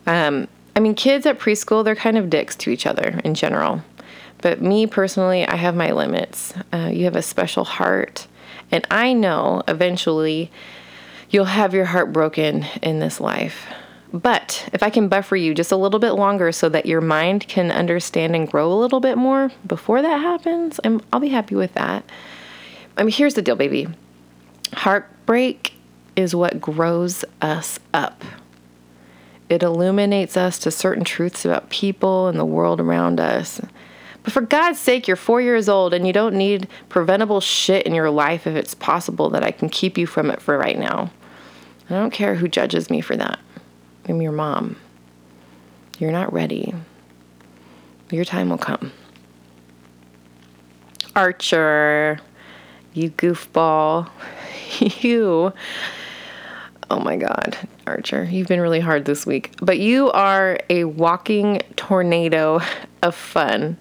um, 0.08 0.48
I 0.76 0.80
mean, 0.80 0.96
kids 0.96 1.26
at 1.26 1.40
preschool, 1.40 1.84
they're 1.84 1.96
kind 1.96 2.18
of 2.18 2.30
dicks 2.30 2.56
to 2.58 2.70
each 2.70 2.86
other 2.86 3.20
in 3.24 3.34
general. 3.34 3.84
But 4.40 4.62
me 4.62 4.88
personally, 4.88 5.46
I 5.46 5.56
have 5.56 5.76
my 5.76 5.92
limits. 5.92 6.54
Uh, 6.74 6.90
you 6.92 7.06
have 7.06 7.16
a 7.16 7.22
special 7.22 7.64
heart. 7.64 8.28
And 8.72 8.88
I 8.90 9.14
know 9.14 9.64
eventually 9.68 10.52
you'll 11.30 11.46
have 11.46 11.74
your 11.74 11.86
heart 11.86 12.14
broken 12.14 12.66
in 12.82 13.00
this 13.00 13.20
life. 13.20 13.68
But 14.14 14.68
if 14.74 14.84
I 14.84 14.90
can 14.90 15.08
buffer 15.08 15.36
you 15.36 15.54
just 15.54 15.72
a 15.72 15.78
little 15.78 16.00
bit 16.00 16.14
longer 16.14 16.52
so 16.52 16.68
that 16.70 16.86
your 16.86 17.02
mind 17.02 17.48
can 17.48 17.72
understand 17.72 18.36
and 18.36 18.50
grow 18.50 18.72
a 18.72 18.76
little 18.76 19.00
bit 19.00 19.18
more 19.18 19.52
before 19.66 20.02
that 20.02 20.20
happens, 20.20 20.80
I'm, 20.84 21.02
I'll 21.14 21.20
be 21.20 21.30
happy 21.30 21.56
with 21.56 21.74
that. 21.76 22.04
I 22.98 23.04
mean, 23.04 23.14
here's 23.14 23.36
the 23.36 23.42
deal, 23.42 23.56
baby 23.56 23.88
heartbreak 24.74 25.74
is 26.16 26.36
what 26.36 26.60
grows 26.62 27.26
us 27.42 27.80
up. 27.94 28.24
It 29.52 29.64
illuminates 29.64 30.38
us 30.38 30.58
to 30.60 30.72
certain 30.72 31.04
truths 31.04 31.44
about 31.44 31.70
people 31.70 32.30
and 32.30 32.40
the 32.40 32.46
world 32.46 32.80
around 32.80 33.20
us. 33.20 33.60
But 34.24 34.32
for 34.32 34.40
God's 34.40 34.80
sake, 34.80 35.10
you're 35.10 35.18
four 35.18 35.42
years 35.42 35.68
old 35.68 35.94
and 35.94 36.08
you 36.08 36.14
don't 36.14 36.36
need 36.38 36.70
preventable 36.88 37.42
shit 37.42 37.86
in 37.86 37.94
your 37.94 38.10
life 38.10 38.48
if 38.48 38.56
it's 38.56 38.74
possible 38.74 39.30
that 39.32 39.44
I 39.44 39.52
can 39.52 39.68
keep 39.68 39.98
you 39.98 40.08
from 40.08 40.32
it 40.32 40.42
for 40.42 40.58
right 40.58 40.80
now. 40.80 41.12
I 41.90 41.96
don't 41.96 42.14
care 42.14 42.36
who 42.36 42.48
judges 42.48 42.90
me 42.90 43.02
for 43.02 43.18
that. 43.18 43.40
I'm 44.08 44.22
your 44.22 44.32
mom. 44.32 44.78
You're 46.00 46.14
not 46.14 46.32
ready. 46.32 46.74
Your 48.10 48.24
time 48.24 48.52
will 48.52 48.58
come. 48.58 48.94
Archer, 51.14 52.22
you 52.94 53.10
goofball. 53.10 54.10
you 55.04 55.52
Oh 56.92 57.00
my 57.00 57.16
God, 57.16 57.58
Archer, 57.92 58.24
you've 58.24 58.48
been 58.48 58.62
really 58.62 58.80
hard 58.80 59.04
this 59.04 59.26
week. 59.26 59.54
But 59.62 59.80
you 59.80 60.10
are 60.12 60.58
a 60.70 60.86
walking 60.86 61.62
tornado 61.76 62.62
of 63.04 63.16
fun. 63.16 63.78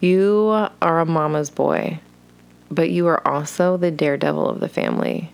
You 0.00 0.68
are 0.82 1.00
a 1.00 1.06
mama's 1.06 1.48
boy, 1.48 2.00
but 2.70 2.90
you 2.90 3.06
are 3.06 3.26
also 3.26 3.78
the 3.78 3.90
daredevil 3.90 4.48
of 4.48 4.60
the 4.60 4.68
family. 4.68 5.32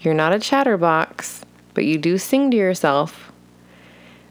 You're 0.00 0.14
not 0.14 0.32
a 0.32 0.38
chatterbox, 0.38 1.44
but 1.74 1.84
you 1.84 1.98
do 1.98 2.16
sing 2.16 2.52
to 2.52 2.56
yourself. 2.56 3.32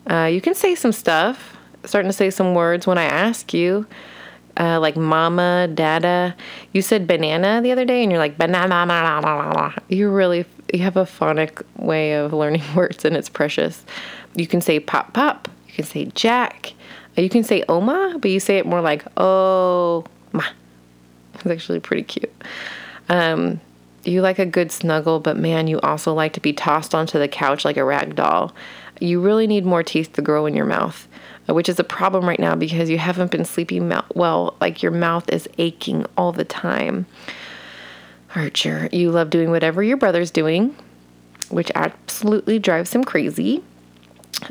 Uh, 0.10 0.30
you 0.32 0.40
can 0.40 0.56
say 0.56 0.74
some 0.74 0.94
stuff, 0.94 1.58
starting 1.84 2.10
to 2.10 2.18
say 2.18 2.30
some 2.30 2.56
words 2.56 2.88
when 2.88 2.98
I 2.98 3.04
ask 3.04 3.54
you 3.54 3.86
uh, 4.58 4.80
like 4.80 4.96
mama, 4.98 5.70
dada. 5.74 6.36
You 6.74 6.82
said 6.82 7.08
banana 7.08 7.62
the 7.62 7.72
other 7.72 7.86
day, 7.86 8.04
and 8.04 8.12
you're 8.12 8.20
like 8.20 8.38
banana. 8.38 9.74
You 9.90 10.10
really 10.10 10.46
you 10.74 10.80
have 10.80 10.98
a 10.98 11.06
phonic 11.06 11.62
way 11.78 12.14
of 12.14 12.34
learning 12.34 12.64
words, 12.76 13.06
and 13.06 13.16
it's 13.16 13.30
precious. 13.30 13.86
You 14.36 14.48
can 14.48 14.62
say 14.62 14.80
pop 14.80 15.14
pop. 15.14 15.48
You 15.68 15.74
can 15.74 15.86
say 15.86 16.06
jack. 16.06 16.74
You 17.18 17.30
can 17.30 17.44
say 17.44 17.64
Oma, 17.68 18.18
but 18.20 18.32
you 18.32 18.40
say 18.40 18.58
it 18.58 18.66
more 18.66 18.82
like 18.82 19.06
oh 19.18 20.06
ma. 20.32 20.44
It's 21.34 21.46
actually 21.46 21.80
pretty 21.80 22.04
cute. 22.04 22.32
Um, 23.10 23.60
you 24.04 24.22
like 24.22 24.40
a 24.40 24.46
good 24.46 24.72
snuggle, 24.72 25.20
but 25.20 25.38
man, 25.38 25.68
you 25.68 25.80
also 25.82 26.14
like 26.14 26.34
to 26.34 26.40
be 26.40 26.54
tossed 26.54 26.96
onto 26.96 27.20
the 27.20 27.28
couch 27.28 27.66
like 27.66 27.78
a 27.78 27.84
rag 27.84 28.16
doll. 28.16 28.54
You 29.02 29.20
really 29.20 29.48
need 29.48 29.66
more 29.66 29.84
teeth 29.84 30.14
to 30.14 30.22
grow 30.22 30.46
in 30.46 30.54
your 30.54 30.66
mouth, 30.66 31.08
uh, 31.50 31.54
which 31.54 31.68
is 31.68 31.80
a 31.80 31.84
problem 31.84 32.26
right 32.28 32.40
now 32.40 32.56
because 32.56 32.90
you 32.90 33.00
haven't 33.00 33.32
been 33.32 33.46
sleeping 33.46 33.92
well. 34.14 34.56
Like 34.62 34.84
your 34.84 34.92
mouth 34.92 35.28
is 35.30 35.50
aching 35.58 36.06
all 36.16 36.32
the 36.32 36.46
time. 36.46 37.08
Archer, 38.36 38.88
you 38.92 39.12
love 39.12 39.30
doing 39.30 39.50
whatever 39.50 39.84
your 39.84 39.98
brother's 39.98 40.32
doing, 40.32 40.76
which 41.50 41.72
absolutely 41.76 42.60
drives 42.60 42.94
him 42.94 43.04
crazy. 43.04 43.64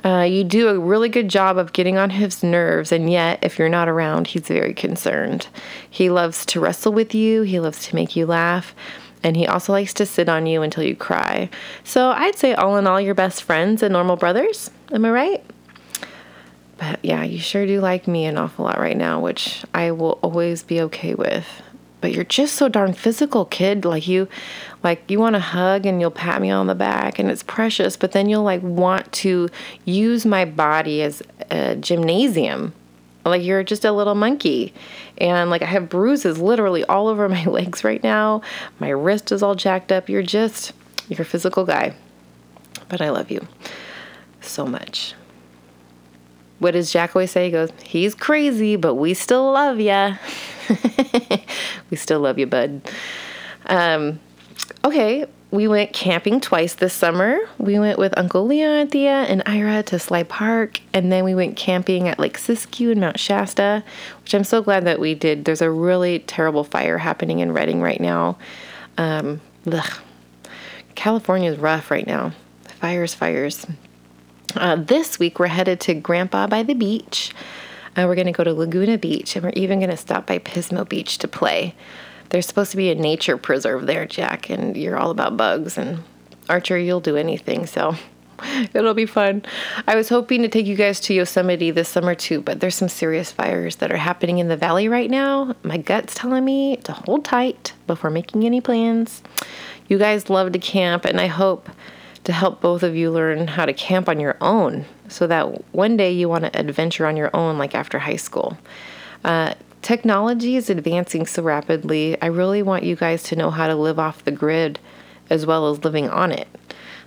Uh, 0.04 0.26
you 0.28 0.44
do 0.44 0.68
a 0.68 0.78
really 0.78 1.08
good 1.08 1.28
job 1.28 1.56
of 1.56 1.72
getting 1.72 1.96
on 1.96 2.10
his 2.10 2.42
nerves, 2.42 2.92
and 2.92 3.10
yet, 3.10 3.38
if 3.42 3.58
you're 3.58 3.68
not 3.68 3.88
around, 3.88 4.26
he's 4.26 4.46
very 4.46 4.74
concerned. 4.74 5.48
He 5.88 6.10
loves 6.10 6.44
to 6.46 6.60
wrestle 6.60 6.92
with 6.92 7.14
you, 7.14 7.42
he 7.42 7.58
loves 7.58 7.86
to 7.86 7.94
make 7.94 8.14
you 8.14 8.26
laugh, 8.26 8.74
and 9.22 9.36
he 9.36 9.46
also 9.46 9.72
likes 9.72 9.94
to 9.94 10.06
sit 10.06 10.28
on 10.28 10.46
you 10.46 10.62
until 10.62 10.84
you 10.84 10.96
cry. 10.96 11.50
So, 11.84 12.10
I'd 12.10 12.36
say, 12.36 12.54
all 12.54 12.76
in 12.76 12.86
all, 12.86 13.00
you're 13.00 13.14
best 13.14 13.42
friends 13.42 13.82
and 13.82 13.92
normal 13.92 14.16
brothers. 14.16 14.70
Am 14.92 15.04
I 15.04 15.10
right? 15.10 15.44
But 16.78 16.98
yeah, 17.02 17.22
you 17.22 17.38
sure 17.38 17.66
do 17.66 17.80
like 17.80 18.08
me 18.08 18.24
an 18.24 18.38
awful 18.38 18.64
lot 18.64 18.78
right 18.78 18.96
now, 18.96 19.20
which 19.20 19.64
I 19.74 19.90
will 19.90 20.18
always 20.22 20.62
be 20.62 20.80
okay 20.80 21.14
with 21.14 21.46
but 22.00 22.12
you're 22.12 22.24
just 22.24 22.54
so 22.54 22.68
darn 22.68 22.92
physical, 22.92 23.44
kid. 23.44 23.84
Like 23.84 24.08
you 24.08 24.28
like 24.82 25.10
you 25.10 25.18
want 25.18 25.34
to 25.34 25.40
hug 25.40 25.86
and 25.86 26.00
you'll 26.00 26.10
pat 26.10 26.40
me 26.40 26.50
on 26.50 26.66
the 26.66 26.74
back 26.74 27.18
and 27.18 27.30
it's 27.30 27.42
precious, 27.42 27.96
but 27.96 28.12
then 28.12 28.28
you'll 28.28 28.42
like 28.42 28.62
want 28.62 29.10
to 29.12 29.48
use 29.84 30.24
my 30.24 30.44
body 30.44 31.02
as 31.02 31.22
a 31.50 31.76
gymnasium. 31.76 32.72
Like 33.24 33.42
you're 33.42 33.62
just 33.62 33.84
a 33.84 33.92
little 33.92 34.14
monkey. 34.14 34.72
And 35.18 35.50
like 35.50 35.62
I 35.62 35.66
have 35.66 35.88
bruises 35.88 36.38
literally 36.38 36.84
all 36.84 37.08
over 37.08 37.28
my 37.28 37.44
legs 37.46 37.84
right 37.84 38.02
now. 38.02 38.42
My 38.78 38.88
wrist 38.90 39.32
is 39.32 39.42
all 39.42 39.54
jacked 39.54 39.92
up. 39.92 40.08
You're 40.08 40.22
just 40.22 40.72
you're 41.08 41.22
a 41.22 41.24
physical 41.24 41.64
guy. 41.64 41.94
But 42.88 43.00
I 43.00 43.10
love 43.10 43.30
you 43.30 43.46
so 44.40 44.66
much. 44.66 45.14
What 46.58 46.72
does 46.72 46.92
Jack 46.92 47.16
always 47.16 47.30
say? 47.30 47.46
He 47.46 47.50
goes, 47.50 47.70
He's 47.82 48.14
crazy, 48.14 48.76
but 48.76 48.94
we 48.94 49.14
still 49.14 49.52
love 49.52 49.80
ya. 49.80 50.16
we 51.90 51.96
still 51.96 52.20
love 52.20 52.38
you, 52.38 52.46
bud. 52.46 52.82
Um, 53.66 54.20
okay, 54.84 55.26
we 55.50 55.66
went 55.66 55.92
camping 55.92 56.40
twice 56.40 56.74
this 56.74 56.92
summer. 56.92 57.38
We 57.58 57.78
went 57.78 57.98
with 57.98 58.16
Uncle 58.16 58.46
Leon, 58.46 58.88
Thea, 58.88 59.22
and 59.24 59.42
Ira 59.46 59.82
to 59.84 59.98
Sly 59.98 60.22
Park, 60.22 60.80
and 60.92 61.10
then 61.10 61.24
we 61.24 61.34
went 61.34 61.56
camping 61.56 62.06
at 62.06 62.18
Lake 62.20 62.38
Siskiyou 62.38 62.92
and 62.92 63.00
Mount 63.00 63.18
Shasta, 63.18 63.82
which 64.22 64.34
I'm 64.34 64.44
so 64.44 64.62
glad 64.62 64.84
that 64.84 65.00
we 65.00 65.14
did. 65.14 65.44
There's 65.44 65.62
a 65.62 65.70
really 65.70 66.20
terrible 66.20 66.62
fire 66.62 66.98
happening 66.98 67.40
in 67.40 67.52
Redding 67.52 67.80
right 67.80 68.00
now. 68.00 68.38
Um, 68.96 69.40
California 70.94 71.50
is 71.50 71.58
rough 71.58 71.90
right 71.90 72.06
now. 72.06 72.32
Fires, 72.80 73.14
fires. 73.14 73.66
Uh, 74.54 74.76
this 74.76 75.18
week 75.18 75.38
we're 75.38 75.46
headed 75.48 75.80
to 75.80 75.94
Grandpa 75.94 76.46
by 76.46 76.62
the 76.62 76.74
beach. 76.74 77.32
Uh, 77.96 78.04
we're 78.06 78.14
going 78.14 78.26
to 78.26 78.32
go 78.32 78.44
to 78.44 78.54
Laguna 78.54 78.98
Beach, 78.98 79.34
and 79.34 79.44
we're 79.44 79.52
even 79.56 79.80
going 79.80 79.90
to 79.90 79.96
stop 79.96 80.26
by 80.26 80.38
Pismo 80.38 80.88
Beach 80.88 81.18
to 81.18 81.26
play. 81.28 81.74
There's 82.30 82.46
supposed 82.46 82.70
to 82.70 82.76
be 82.76 82.90
a 82.90 82.94
nature 82.94 83.36
preserve 83.36 83.86
there, 83.86 84.06
Jack, 84.06 84.50
and 84.50 84.76
you're 84.76 84.96
all 84.96 85.10
about 85.10 85.36
bugs. 85.36 85.76
And 85.76 86.02
Archer, 86.48 86.78
you'll 86.78 87.00
do 87.00 87.16
anything, 87.16 87.66
so 87.66 87.96
it'll 88.74 88.94
be 88.94 89.06
fun. 89.06 89.42
I 89.86 89.96
was 89.96 90.08
hoping 90.08 90.42
to 90.42 90.48
take 90.48 90.66
you 90.66 90.76
guys 90.76 91.00
to 91.00 91.14
Yosemite 91.14 91.70
this 91.70 91.88
summer 91.88 92.14
too, 92.14 92.40
but 92.40 92.60
there's 92.60 92.76
some 92.76 92.88
serious 92.88 93.32
fires 93.32 93.76
that 93.76 93.90
are 93.92 93.96
happening 93.96 94.38
in 94.38 94.48
the 94.48 94.56
valley 94.56 94.88
right 94.88 95.10
now. 95.10 95.54
My 95.62 95.76
gut's 95.76 96.14
telling 96.14 96.44
me 96.44 96.76
to 96.78 96.92
hold 96.92 97.24
tight 97.24 97.72
before 97.86 98.10
making 98.10 98.44
any 98.44 98.60
plans. 98.60 99.22
You 99.88 99.98
guys 99.98 100.30
love 100.30 100.52
to 100.52 100.58
camp, 100.58 101.04
and 101.04 101.20
I 101.20 101.26
hope 101.26 101.68
to 102.24 102.32
help 102.32 102.60
both 102.60 102.82
of 102.82 102.94
you 102.94 103.10
learn 103.10 103.48
how 103.48 103.66
to 103.66 103.72
camp 103.72 104.08
on 104.08 104.20
your 104.20 104.36
own 104.40 104.84
so 105.08 105.26
that 105.26 105.74
one 105.74 105.96
day 105.96 106.12
you 106.12 106.28
want 106.28 106.44
to 106.44 106.58
adventure 106.58 107.06
on 107.06 107.16
your 107.16 107.34
own, 107.34 107.58
like 107.58 107.74
after 107.74 107.98
high 107.98 108.16
school. 108.16 108.56
Uh, 109.24 109.54
technology 109.82 110.56
is 110.56 110.70
advancing 110.70 111.26
so 111.26 111.42
rapidly. 111.42 112.20
I 112.20 112.26
really 112.26 112.62
want 112.62 112.84
you 112.84 112.96
guys 112.96 113.22
to 113.24 113.36
know 113.36 113.50
how 113.50 113.66
to 113.66 113.74
live 113.74 113.98
off 113.98 114.24
the 114.24 114.30
grid 114.30 114.78
as 115.28 115.46
well 115.46 115.70
as 115.70 115.84
living 115.84 116.08
on 116.08 116.32
it. 116.32 116.48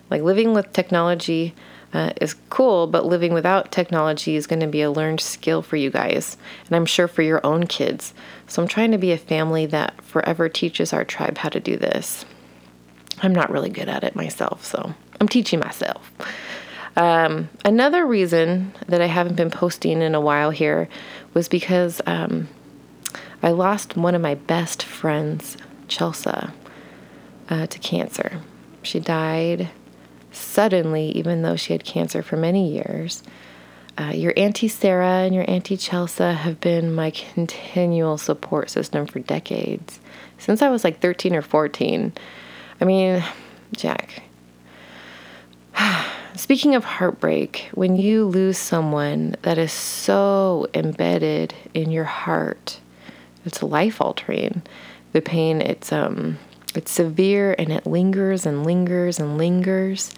Like 0.09 0.21
living 0.21 0.53
with 0.53 0.73
technology 0.73 1.53
uh, 1.93 2.11
is 2.19 2.35
cool, 2.49 2.87
but 2.87 3.05
living 3.05 3.33
without 3.33 3.71
technology 3.71 4.35
is 4.35 4.47
going 4.47 4.59
to 4.61 4.67
be 4.67 4.81
a 4.81 4.91
learned 4.91 5.21
skill 5.21 5.61
for 5.61 5.75
you 5.75 5.91
guys, 5.91 6.37
and 6.65 6.75
I'm 6.75 6.87
sure 6.87 7.07
for 7.07 7.21
your 7.21 7.45
own 7.45 7.67
kids. 7.67 8.13
So 8.47 8.61
I'm 8.61 8.67
trying 8.67 8.91
to 8.91 8.97
be 8.97 9.11
a 9.11 9.17
family 9.17 9.65
that 9.67 10.01
forever 10.01 10.49
teaches 10.49 10.91
our 10.91 11.05
tribe 11.05 11.37
how 11.37 11.49
to 11.49 11.59
do 11.59 11.77
this. 11.77 12.25
I'm 13.21 13.33
not 13.33 13.51
really 13.51 13.69
good 13.69 13.89
at 13.89 14.03
it 14.03 14.15
myself, 14.15 14.65
so 14.65 14.93
I'm 15.21 15.27
teaching 15.27 15.59
myself. 15.59 16.11
Um, 16.95 17.49
another 17.63 18.05
reason 18.05 18.73
that 18.87 19.01
I 19.01 19.07
haven't 19.07 19.35
been 19.35 19.51
posting 19.51 20.01
in 20.01 20.15
a 20.15 20.21
while 20.21 20.49
here 20.49 20.89
was 21.33 21.47
because 21.47 22.01
um, 22.05 22.47
I 23.43 23.51
lost 23.51 23.97
one 23.97 24.15
of 24.15 24.21
my 24.21 24.35
best 24.35 24.81
friends, 24.81 25.57
Chelsea, 25.87 26.31
uh, 27.49 27.67
to 27.67 27.79
cancer. 27.79 28.41
She 28.81 28.99
died 28.99 29.69
suddenly, 30.31 31.09
even 31.11 31.41
though 31.41 31.55
she 31.55 31.73
had 31.73 31.83
cancer 31.83 32.23
for 32.23 32.37
many 32.37 32.71
years. 32.71 33.21
Uh, 33.99 34.11
your 34.15 34.33
Auntie 34.35 34.67
Sarah 34.67 35.25
and 35.25 35.35
your 35.35 35.47
Auntie 35.47 35.77
Chelsea 35.77 36.23
have 36.23 36.59
been 36.59 36.95
my 36.95 37.11
continual 37.11 38.17
support 38.17 38.71
system 38.71 39.05
for 39.05 39.19
decades. 39.19 39.99
Since 40.39 40.63
I 40.63 40.69
was 40.69 40.83
like 40.83 40.99
13 40.99 41.35
or 41.35 41.43
14. 41.43 42.13
I 42.81 42.85
mean, 42.85 43.23
Jack, 43.73 44.23
Speaking 46.35 46.75
of 46.75 46.83
heartbreak, 46.83 47.69
when 47.73 47.95
you 47.95 48.25
lose 48.25 48.57
someone 48.57 49.35
that 49.43 49.57
is 49.57 49.71
so 49.71 50.67
embedded 50.73 51.53
in 51.73 51.91
your 51.91 52.05
heart, 52.05 52.79
it's 53.45 53.63
life 53.63 54.01
altering. 54.01 54.61
The 55.13 55.21
pain, 55.21 55.61
it's 55.61 55.91
um 55.91 56.37
it's 56.75 56.91
severe 56.91 57.55
and 57.57 57.71
it 57.71 57.85
lingers 57.85 58.45
and 58.45 58.65
lingers 58.65 59.19
and 59.19 59.37
lingers. 59.37 60.13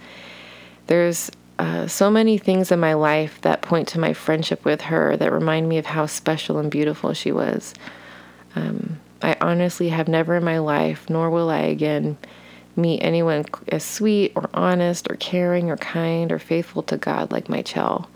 There's 0.87 1.31
uh, 1.57 1.87
so 1.87 2.09
many 2.09 2.37
things 2.37 2.71
in 2.71 2.79
my 2.79 2.93
life 2.93 3.39
that 3.41 3.61
point 3.61 3.87
to 3.89 3.99
my 3.99 4.13
friendship 4.13 4.65
with 4.65 4.81
her 4.81 5.15
that 5.17 5.31
remind 5.31 5.69
me 5.69 5.77
of 5.77 5.85
how 5.85 6.05
special 6.05 6.57
and 6.57 6.69
beautiful 6.69 7.13
she 7.13 7.31
was. 7.31 7.73
Um, 8.55 8.99
I 9.21 9.37
honestly 9.41 9.89
have 9.89 10.07
never 10.07 10.35
in 10.35 10.43
my 10.43 10.59
life, 10.59 11.09
nor 11.09 11.29
will 11.29 11.49
I 11.49 11.59
again, 11.59 12.17
meet 12.75 12.99
anyone 12.99 13.45
as 13.69 13.83
sweet 13.83 14.33
or 14.35 14.49
honest 14.53 15.09
or 15.09 15.15
caring 15.15 15.69
or 15.71 15.77
kind 15.77 16.31
or 16.31 16.39
faithful 16.39 16.83
to 16.83 16.97
God 16.97 17.31
like 17.31 17.47
my 17.47 17.61
Chell. 17.61 18.09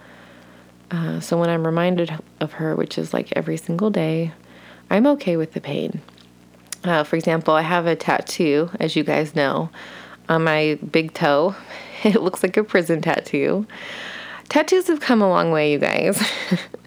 Uh, 0.91 1.19
so 1.19 1.37
when 1.37 1.49
I'm 1.49 1.65
reminded 1.65 2.19
of 2.39 2.53
her, 2.53 2.75
which 2.75 2.97
is 2.97 3.13
like 3.13 3.31
every 3.35 3.57
single 3.57 3.89
day, 3.89 4.33
I'm 4.89 5.05
okay 5.07 5.37
with 5.37 5.53
the 5.53 5.61
pain. 5.61 6.01
Uh, 6.83 7.03
for 7.03 7.15
example, 7.15 7.53
I 7.53 7.61
have 7.61 7.85
a 7.85 7.95
tattoo, 7.95 8.69
as 8.79 8.95
you 8.95 9.03
guys 9.03 9.35
know, 9.35 9.69
on 10.27 10.43
my 10.43 10.79
big 10.91 11.13
toe. 11.13 11.55
It 12.01 12.21
looks 12.21 12.43
like 12.43 12.55
a 12.55 12.63
prison 12.63 13.01
tattoo. 13.01 13.67
Tattoos 14.47 14.87
have 14.87 15.01
come 15.01 15.21
a 15.21 15.27
long 15.27 15.51
way, 15.51 15.73
you 15.73 15.79
guys, 15.79 16.17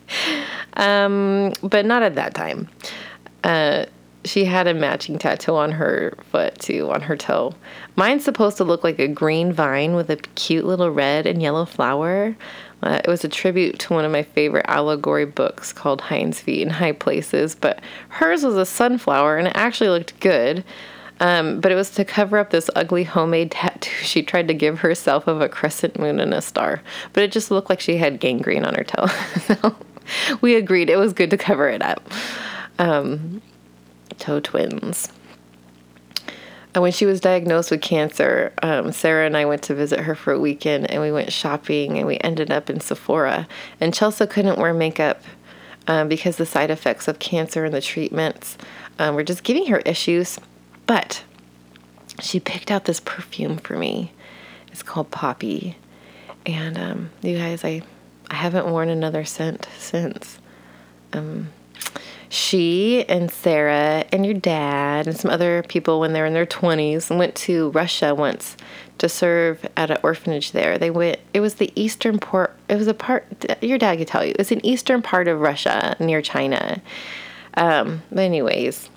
um, 0.72 1.52
but 1.62 1.84
not 1.84 2.02
at 2.02 2.14
that 2.14 2.32
time. 2.32 2.66
Uh, 3.44 3.84
she 4.24 4.46
had 4.46 4.66
a 4.66 4.72
matching 4.72 5.18
tattoo 5.18 5.54
on 5.54 5.70
her 5.72 6.14
foot 6.30 6.58
too, 6.58 6.90
on 6.90 7.02
her 7.02 7.16
toe. 7.16 7.54
Mine's 7.94 8.24
supposed 8.24 8.56
to 8.56 8.64
look 8.64 8.84
like 8.84 8.98
a 8.98 9.06
green 9.08 9.52
vine 9.52 9.94
with 9.94 10.08
a 10.08 10.16
cute 10.16 10.64
little 10.64 10.90
red 10.90 11.26
and 11.26 11.42
yellow 11.42 11.66
flower. 11.66 12.36
Uh, 12.82 13.00
it 13.04 13.08
was 13.08 13.24
a 13.24 13.28
tribute 13.28 13.78
to 13.78 13.92
one 13.92 14.04
of 14.04 14.12
my 14.12 14.22
favorite 14.22 14.66
allegory 14.68 15.24
books 15.24 15.72
called 15.72 16.02
Hind's 16.02 16.40
Feet 16.40 16.62
in 16.62 16.70
High 16.70 16.92
Places, 16.92 17.54
but 17.54 17.80
hers 18.08 18.42
was 18.42 18.56
a 18.56 18.66
sunflower 18.66 19.36
and 19.36 19.48
it 19.48 19.56
actually 19.56 19.90
looked 19.90 20.18
good. 20.20 20.64
Um, 21.20 21.60
but 21.60 21.70
it 21.70 21.76
was 21.76 21.90
to 21.90 22.04
cover 22.04 22.36
up 22.36 22.50
this 22.50 22.68
ugly 22.74 23.04
homemade 23.04 23.52
tattoo 23.52 23.90
she 24.02 24.22
tried 24.24 24.48
to 24.48 24.54
give 24.54 24.80
herself 24.80 25.28
of 25.28 25.40
a 25.40 25.48
crescent 25.48 25.98
moon 25.98 26.18
and 26.18 26.34
a 26.34 26.42
star. 26.42 26.82
But 27.12 27.22
it 27.22 27.30
just 27.32 27.50
looked 27.50 27.70
like 27.70 27.80
she 27.80 27.96
had 27.96 28.18
gangrene 28.18 28.64
on 28.64 28.74
her 28.74 28.84
toe. 28.84 29.06
so 29.46 29.76
we 30.40 30.56
agreed 30.56 30.90
it 30.90 30.96
was 30.96 31.12
good 31.12 31.30
to 31.30 31.38
cover 31.38 31.68
it 31.68 31.82
up. 31.82 32.02
Um, 32.78 33.40
toe 34.18 34.40
twins. 34.40 35.08
And 36.74 36.82
when 36.82 36.92
she 36.92 37.04
was 37.04 37.20
diagnosed 37.20 37.70
with 37.70 37.82
cancer, 37.82 38.52
um, 38.62 38.92
Sarah 38.92 39.26
and 39.26 39.36
I 39.36 39.44
went 39.44 39.62
to 39.64 39.74
visit 39.74 40.00
her 40.00 40.14
for 40.14 40.32
a 40.32 40.40
weekend 40.40 40.90
and 40.90 41.02
we 41.02 41.12
went 41.12 41.32
shopping 41.32 41.98
and 41.98 42.06
we 42.06 42.18
ended 42.18 42.50
up 42.50 42.70
in 42.70 42.80
Sephora. 42.80 43.46
And 43.80 43.92
Chelsea 43.92 44.26
couldn't 44.26 44.58
wear 44.58 44.72
makeup 44.72 45.22
um, 45.86 46.08
because 46.08 46.36
the 46.36 46.46
side 46.46 46.70
effects 46.70 47.08
of 47.08 47.18
cancer 47.18 47.64
and 47.64 47.74
the 47.74 47.82
treatments 47.82 48.56
um, 48.98 49.14
were 49.14 49.24
just 49.24 49.42
giving 49.42 49.66
her 49.66 49.80
issues. 49.80 50.38
But 50.86 51.24
she 52.20 52.40
picked 52.40 52.70
out 52.70 52.86
this 52.86 53.00
perfume 53.00 53.58
for 53.58 53.76
me. 53.76 54.12
It's 54.68 54.82
called 54.82 55.10
Poppy. 55.10 55.76
And 56.46 56.78
um, 56.78 57.10
you 57.20 57.36
guys, 57.36 57.64
I, 57.64 57.82
I 58.30 58.34
haven't 58.34 58.66
worn 58.66 58.88
another 58.88 59.24
scent 59.24 59.68
since. 59.76 60.38
Um, 61.12 61.50
she 62.32 63.04
and 63.10 63.30
Sarah 63.30 64.06
and 64.10 64.24
your 64.24 64.34
dad 64.34 65.06
and 65.06 65.14
some 65.14 65.30
other 65.30 65.62
people 65.64 66.00
when 66.00 66.14
they 66.14 66.20
were 66.20 66.26
in 66.26 66.32
their 66.32 66.46
20s 66.46 67.14
went 67.14 67.34
to 67.34 67.68
Russia 67.72 68.14
once 68.14 68.56
to 68.96 69.06
serve 69.06 69.68
at 69.76 69.90
an 69.90 69.98
orphanage 70.02 70.52
there. 70.52 70.78
They 70.78 70.88
went 70.88 71.20
it 71.34 71.40
was 71.40 71.56
the 71.56 71.70
eastern 71.76 72.18
port 72.18 72.56
it 72.70 72.76
was 72.76 72.86
a 72.86 72.94
part 72.94 73.26
your 73.60 73.76
dad 73.76 73.98
could 73.98 74.08
tell 74.08 74.24
you. 74.24 74.34
It's 74.38 74.50
an 74.50 74.64
eastern 74.64 75.02
part 75.02 75.28
of 75.28 75.40
Russia 75.40 75.94
near 76.00 76.22
China. 76.22 76.80
Um, 77.52 78.02
but 78.10 78.20
anyways, 78.20 78.88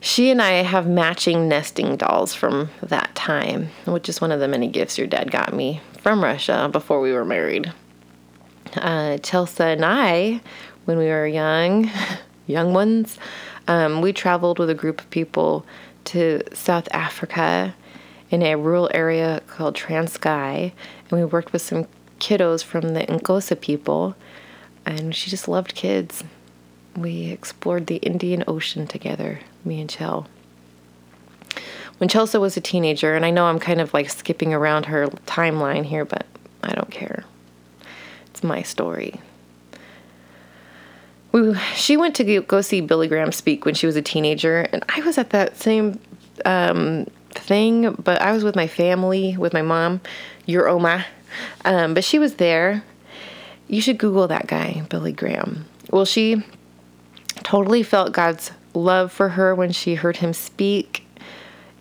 she 0.00 0.30
and 0.30 0.40
I 0.40 0.62
have 0.62 0.86
matching 0.86 1.48
nesting 1.48 1.96
dolls 1.96 2.32
from 2.32 2.70
that 2.82 3.14
time, 3.14 3.68
which 3.84 4.08
is 4.08 4.22
one 4.22 4.32
of 4.32 4.40
the 4.40 4.48
many 4.48 4.68
gifts 4.68 4.96
your 4.96 5.06
dad 5.06 5.30
got 5.30 5.52
me 5.52 5.82
from 6.00 6.24
Russia 6.24 6.70
before 6.72 7.02
we 7.02 7.12
were 7.12 7.26
married. 7.26 7.70
Uh, 8.76 9.18
Chelsea 9.18 9.62
and 9.62 9.84
I, 9.84 10.40
when 10.86 10.96
we 10.96 11.06
were 11.06 11.26
young, 11.26 11.90
young 12.46 12.72
ones, 12.72 13.18
um, 13.68 14.00
we 14.00 14.12
traveled 14.12 14.58
with 14.58 14.70
a 14.70 14.74
group 14.74 15.00
of 15.00 15.10
people 15.10 15.66
to 16.04 16.40
South 16.54 16.88
Africa 16.92 17.74
in 18.30 18.42
a 18.42 18.56
rural 18.56 18.90
area 18.92 19.40
called 19.46 19.76
Transkei, 19.76 20.72
and 21.10 21.18
we 21.18 21.24
worked 21.24 21.52
with 21.52 21.62
some 21.62 21.86
kiddos 22.18 22.64
from 22.64 22.94
the 22.94 23.00
Xhosa 23.00 23.60
people, 23.60 24.16
and 24.84 25.14
she 25.14 25.30
just 25.30 25.48
loved 25.48 25.74
kids. 25.74 26.24
We 26.96 27.30
explored 27.30 27.86
the 27.86 27.96
Indian 27.96 28.42
Ocean 28.46 28.86
together, 28.86 29.40
me 29.64 29.80
and 29.80 29.90
Chell. 29.90 30.26
When 31.98 32.08
Chelsea 32.08 32.38
was 32.38 32.56
a 32.56 32.60
teenager, 32.60 33.14
and 33.14 33.24
I 33.24 33.30
know 33.30 33.46
I'm 33.46 33.58
kind 33.58 33.80
of 33.80 33.94
like 33.94 34.10
skipping 34.10 34.52
around 34.52 34.86
her 34.86 35.06
timeline 35.26 35.84
here, 35.84 36.04
but 36.04 36.26
I 36.62 36.74
don't 36.74 36.90
care. 36.90 37.24
It's 38.26 38.42
my 38.42 38.62
story. 38.62 39.20
We, 41.36 41.54
she 41.74 41.98
went 41.98 42.16
to 42.16 42.40
go 42.40 42.62
see 42.62 42.80
Billy 42.80 43.08
Graham 43.08 43.30
speak 43.30 43.66
when 43.66 43.74
she 43.74 43.84
was 43.84 43.94
a 43.94 44.00
teenager, 44.00 44.60
and 44.72 44.82
I 44.88 45.02
was 45.02 45.18
at 45.18 45.30
that 45.30 45.58
same 45.58 46.00
um, 46.46 47.04
thing, 47.32 47.92
but 47.92 48.22
I 48.22 48.32
was 48.32 48.42
with 48.42 48.56
my 48.56 48.66
family, 48.66 49.36
with 49.36 49.52
my 49.52 49.60
mom, 49.60 50.00
your 50.46 50.66
Oma. 50.66 51.04
Um, 51.66 51.92
but 51.92 52.04
she 52.04 52.18
was 52.18 52.36
there. 52.36 52.82
You 53.68 53.82
should 53.82 53.98
Google 53.98 54.26
that 54.28 54.46
guy, 54.46 54.82
Billy 54.88 55.12
Graham. 55.12 55.66
Well, 55.90 56.06
she 56.06 56.42
totally 57.42 57.82
felt 57.82 58.12
God's 58.12 58.52
love 58.72 59.12
for 59.12 59.28
her 59.28 59.54
when 59.54 59.72
she 59.72 59.94
heard 59.94 60.16
him 60.16 60.32
speak, 60.32 61.06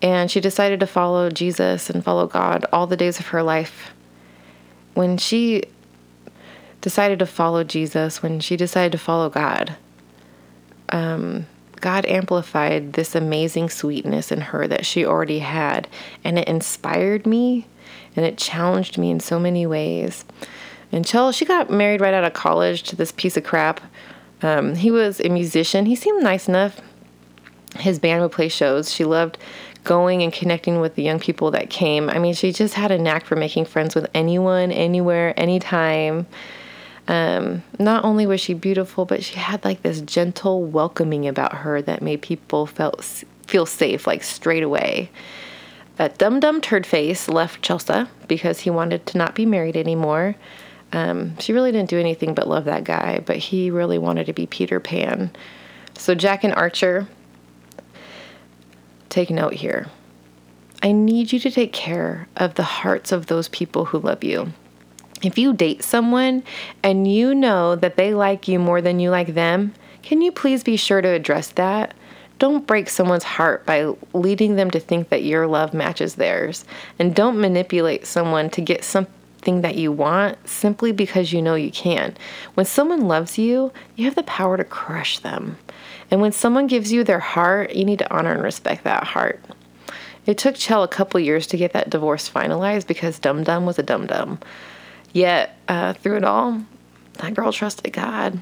and 0.02 0.30
she 0.30 0.42
decided 0.42 0.82
to 0.82 0.88
follow 0.88 1.30
Jesus 1.30 1.90
and 1.90 2.04
follow 2.04 2.28
God 2.28 2.66
all 2.74 2.88
the 2.88 2.98
days 2.98 3.22
of 3.22 3.28
her 3.28 3.42
life. 3.42 3.94
When 4.96 5.18
she 5.18 5.64
decided 6.86 7.18
to 7.18 7.26
follow 7.26 7.64
Jesus, 7.64 8.22
when 8.22 8.40
she 8.40 8.56
decided 8.56 8.92
to 8.92 9.00
follow 9.00 9.28
God, 9.28 9.76
um, 10.90 11.48
God 11.82 12.06
amplified 12.06 12.94
this 12.94 13.16
amazing 13.16 13.72
sweetness 13.72 14.32
in 14.32 14.40
her 14.40 14.68
that 14.68 14.86
she 14.86 15.04
already 15.04 15.40
had, 15.40 15.88
and 16.24 16.38
it 16.38 16.48
inspired 16.48 17.26
me 17.26 17.66
and 18.16 18.24
it 18.24 18.38
challenged 18.38 19.00
me 19.00 19.10
in 19.10 19.20
so 19.20 19.40
many 19.40 19.66
ways. 19.66 20.26
Until 20.92 21.32
she 21.32 21.44
got 21.44 21.72
married 21.72 22.02
right 22.02 22.14
out 22.14 22.24
of 22.24 22.34
college 22.34 22.84
to 22.84 22.96
this 22.96 23.12
piece 23.12 23.36
of 23.36 23.44
crap. 23.44 23.82
Um, 24.44 24.76
he 24.76 24.92
was 24.92 25.20
a 25.20 25.30
musician. 25.30 25.88
He 25.88 25.96
seemed 25.96 26.22
nice 26.22 26.48
enough. 26.48 26.80
His 27.80 27.98
band 27.98 28.22
would 28.22 28.32
play 28.32 28.48
shows. 28.48 28.94
She 28.94 29.06
loved 29.06 29.40
going 29.84 30.22
and 30.22 30.32
connecting 30.32 30.82
with 30.82 30.94
the 30.94 31.02
young 31.02 31.20
people 31.20 31.50
that 31.52 31.72
came. 31.72 32.12
I 32.12 32.20
mean, 32.20 32.36
she 32.36 32.54
just 32.54 32.76
had 32.76 32.92
a 32.92 33.00
knack 33.00 33.26
for 33.26 33.36
making 33.36 33.66
friends 33.66 33.96
with 33.96 34.08
anyone, 34.14 34.72
anywhere, 34.72 35.34
anytime. 35.36 36.28
Um, 37.08 37.64
not 37.78 38.04
only 38.04 38.26
was 38.26 38.42
she 38.42 38.54
beautiful, 38.54 39.06
but 39.06 39.24
she 39.24 39.36
had 39.36 39.64
like 39.64 39.82
this 39.84 40.02
gentle 40.02 40.64
welcoming 40.64 41.28
about 41.28 41.54
her 41.54 41.82
that 41.82 42.02
made 42.02 42.22
people 42.22 42.66
felt 42.66 43.24
feel 43.48 43.66
safe 43.66 44.08
like 44.08 44.24
straight 44.24 44.64
away. 44.64 45.12
That 45.98 46.18
dumb 46.18 46.40
dumb 46.40 46.62
turd 46.62 46.86
face 46.86 47.30
left 47.30 47.62
Chelsea 47.62 48.06
because 48.28 48.62
he 48.62 48.70
wanted 48.70 49.06
to 49.08 49.18
not 49.18 49.36
be 49.36 49.46
married 49.46 49.78
anymore. 49.78 50.36
Um, 50.94 51.38
she 51.40 51.54
really 51.54 51.72
didn't 51.72 51.90
do 51.90 52.00
anything 52.00 52.34
but 52.34 52.48
love 52.48 52.66
that 52.66 52.84
guy, 52.84 53.22
but 53.26 53.38
he 53.38 53.70
really 53.70 53.98
wanted 53.98 54.26
to 54.26 54.34
be 54.34 54.46
Peter 54.46 54.80
Pan. 54.80 55.32
So 55.98 56.16
Jack 56.16 56.44
and 56.44 56.54
Archer, 56.54 57.08
take 59.10 59.30
note 59.30 59.54
here. 59.54 59.88
I 60.82 60.92
need 60.92 61.32
you 61.32 61.40
to 61.40 61.52
take 61.52 61.74
care 61.74 62.28
of 62.36 62.56
the 62.56 62.64
hearts 62.64 63.12
of 63.12 63.28
those 63.28 63.48
people 63.48 63.86
who 63.86 64.00
love 64.00 64.24
you 64.24 64.54
if 65.24 65.38
you 65.38 65.54
date 65.54 65.84
someone 65.84 66.44
and 66.84 67.12
you 67.12 67.34
know 67.34 67.76
that 67.76 67.96
they 67.96 68.14
like 68.14 68.48
you 68.48 68.60
more 68.60 68.82
than 68.82 69.00
you 69.00 69.10
like 69.10 69.34
them, 69.34 69.74
can 70.02 70.22
you 70.22 70.32
please 70.32 70.64
be 70.64 70.78
sure 70.78 71.02
to 71.02 71.10
address 71.10 71.50
that? 71.50 71.94
Don't 72.38 72.68
break 72.68 72.90
someone's 72.90 73.24
heart 73.24 73.66
by 73.66 73.94
leading 74.14 74.56
them 74.56 74.70
to 74.72 74.80
think 74.80 75.10
that 75.10 75.24
your 75.24 75.48
love 75.48 75.74
matches 75.74 76.16
theirs. 76.16 76.66
And 77.00 77.16
don't 77.16 77.40
manipulate 77.40 78.06
someone 78.06 78.50
to 78.52 78.62
get 78.62 78.84
something 78.84 79.62
that 79.62 79.76
you 79.76 79.92
want 79.92 80.38
simply 80.48 80.92
because 80.92 81.32
you 81.32 81.42
know 81.42 81.56
you 81.56 81.72
can. 81.72 82.16
When 82.56 82.66
someone 82.66 83.08
loves 83.08 83.38
you, 83.38 83.72
you 83.96 84.06
have 84.06 84.16
the 84.16 84.24
power 84.24 84.58
to 84.58 84.64
crush 84.64 85.20
them. 85.20 85.58
And 86.12 86.20
when 86.20 86.34
someone 86.34 86.68
gives 86.68 86.92
you 86.92 87.04
their 87.04 87.20
heart, 87.20 87.74
you 87.74 87.86
need 87.86 88.00
to 88.00 88.14
honor 88.14 88.34
and 88.34 88.44
respect 88.44 88.84
that 88.84 89.06
heart. 89.06 89.42
It 90.26 90.38
took 90.38 90.56
Chell 90.56 90.84
a 90.84 90.88
couple 90.88 91.20
years 91.20 91.48
to 91.48 91.58
get 91.58 91.74
that 91.74 91.90
divorce 91.90 92.30
finalized 92.30 92.88
because 92.88 93.20
Dum 93.20 93.44
Dum 93.44 93.66
was 93.66 93.80
a 93.80 93.84
dum 93.84 94.08
dum. 94.08 94.40
Yet, 95.16 95.58
uh, 95.70 95.94
through 95.94 96.18
it 96.18 96.26
all, 96.26 96.62
that 97.20 97.34
girl 97.34 97.54
trusted 97.54 97.94
God. 97.94 98.38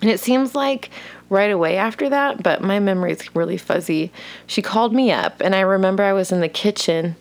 And 0.00 0.08
it 0.08 0.20
seems 0.20 0.54
like 0.54 0.90
right 1.30 1.50
away 1.50 1.78
after 1.78 2.08
that, 2.08 2.44
but 2.44 2.62
my 2.62 2.78
memory 2.78 3.10
is 3.10 3.34
really 3.34 3.56
fuzzy. 3.56 4.12
She 4.46 4.62
called 4.62 4.94
me 4.94 5.10
up, 5.10 5.40
and 5.40 5.52
I 5.52 5.62
remember 5.62 6.04
I 6.04 6.12
was 6.12 6.30
in 6.30 6.38
the 6.38 6.48
kitchen 6.48 7.16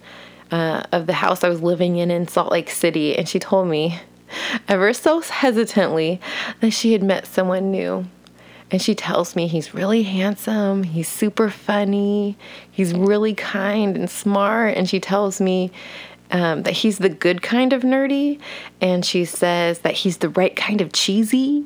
uh, 0.52 0.84
of 0.92 1.08
the 1.08 1.14
house 1.14 1.44
I 1.44 1.50
was 1.50 1.64
living 1.64 1.96
in 1.96 2.12
in 2.12 2.28
Salt 2.28 2.52
Lake 2.52 2.70
City, 2.70 3.18
and 3.18 3.28
she 3.28 3.40
told 3.40 3.68
me, 3.68 4.00
ever 4.68 4.94
so 4.94 5.20
hesitantly, 5.22 6.22
that 6.60 6.70
she 6.70 6.94
had 6.94 7.02
met 7.02 7.26
someone 7.26 7.72
new. 7.72 8.06
And 8.72 8.80
she 8.80 8.94
tells 8.94 9.36
me 9.36 9.48
he's 9.48 9.74
really 9.74 10.04
handsome, 10.04 10.84
he's 10.84 11.08
super 11.08 11.50
funny, 11.50 12.38
he's 12.70 12.94
really 12.94 13.34
kind 13.34 13.98
and 13.98 14.08
smart. 14.08 14.78
And 14.78 14.88
she 14.88 15.00
tells 15.00 15.42
me 15.42 15.72
um, 16.32 16.64
that 16.64 16.74
he's 16.74 17.00
the 17.00 17.10
good 17.10 17.42
kind 17.42 17.74
of 17.74 17.84
nerdy, 17.84 18.40
and 18.82 19.06
she 19.06 19.26
says 19.26 19.80
that 19.80 19.94
he's 19.94 20.18
the 20.18 20.30
right 20.30 20.56
kind 20.56 20.82
of 20.82 20.94
cheesy, 20.94 21.66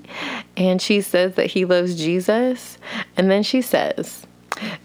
and 0.55 0.81
she 0.81 1.01
says 1.01 1.35
that 1.35 1.47
he 1.47 1.65
loves 1.65 1.95
Jesus, 1.95 2.77
and 3.17 3.29
then 3.29 3.43
she 3.43 3.61
says, 3.61 4.25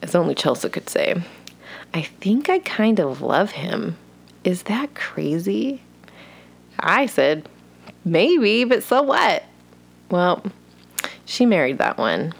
as 0.02 0.14
only 0.14 0.34
Chelsea 0.34 0.68
could 0.68 0.88
say, 0.88 1.22
I 1.94 2.02
think 2.02 2.48
I 2.48 2.58
kind 2.58 3.00
of 3.00 3.22
love 3.22 3.52
him. 3.52 3.96
Is 4.44 4.64
that 4.64 4.94
crazy? 4.94 5.82
I 6.80 7.06
said, 7.06 7.48
maybe, 8.04 8.64
but 8.64 8.82
so 8.82 9.02
what? 9.02 9.44
Well, 10.10 10.44
she 11.24 11.46
married 11.46 11.78
that 11.78 11.98
one, 11.98 12.34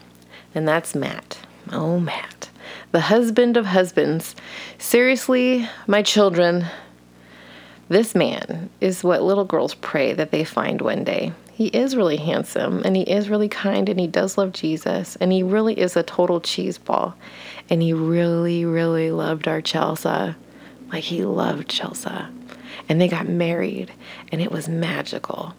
and 0.55 0.67
that's 0.67 0.95
Matt. 0.95 1.39
Oh, 1.71 2.01
Matt, 2.01 2.49
the 2.93 3.01
husband 3.01 3.57
of 3.57 3.67
husbands. 3.67 4.35
Seriously, 4.79 5.69
my 5.87 6.03
children, 6.03 6.67
this 7.89 8.15
man 8.15 8.69
is 8.81 9.03
what 9.03 9.23
little 9.23 9.45
girls 9.45 9.75
pray 9.75 10.13
that 10.13 10.31
they 10.31 10.45
find 10.45 10.81
one 10.81 11.05
day. 11.05 11.33
He 11.53 11.69
is 11.69 11.97
really 11.97 12.19
handsome 12.19 12.83
and 12.85 12.95
he 12.95 13.03
is 13.03 13.29
really 13.29 13.49
kind 13.49 13.89
and 13.89 13.99
he 13.99 14.07
does 14.07 14.39
love 14.39 14.53
Jesus 14.53 15.17
and 15.17 15.33
he 15.33 15.43
really 15.43 15.79
is 15.79 15.97
a 15.97 16.03
total 16.03 16.41
cheese 16.41 16.79
ball. 16.79 17.15
And 17.71 17.83
he 17.83 17.93
really, 17.93 18.65
really 18.65 19.11
loved 19.11 19.49
our 19.49 19.61
Chelsea. 19.61 20.35
Like 20.93 21.05
he 21.05 21.25
loved 21.25 21.69
Chelsea. 21.69 22.11
And 22.89 23.01
they 23.01 23.09
got 23.09 23.29
married 23.29 23.93
and 24.31 24.41
it 24.41 24.53
was 24.53 24.69
magical. 24.69 25.55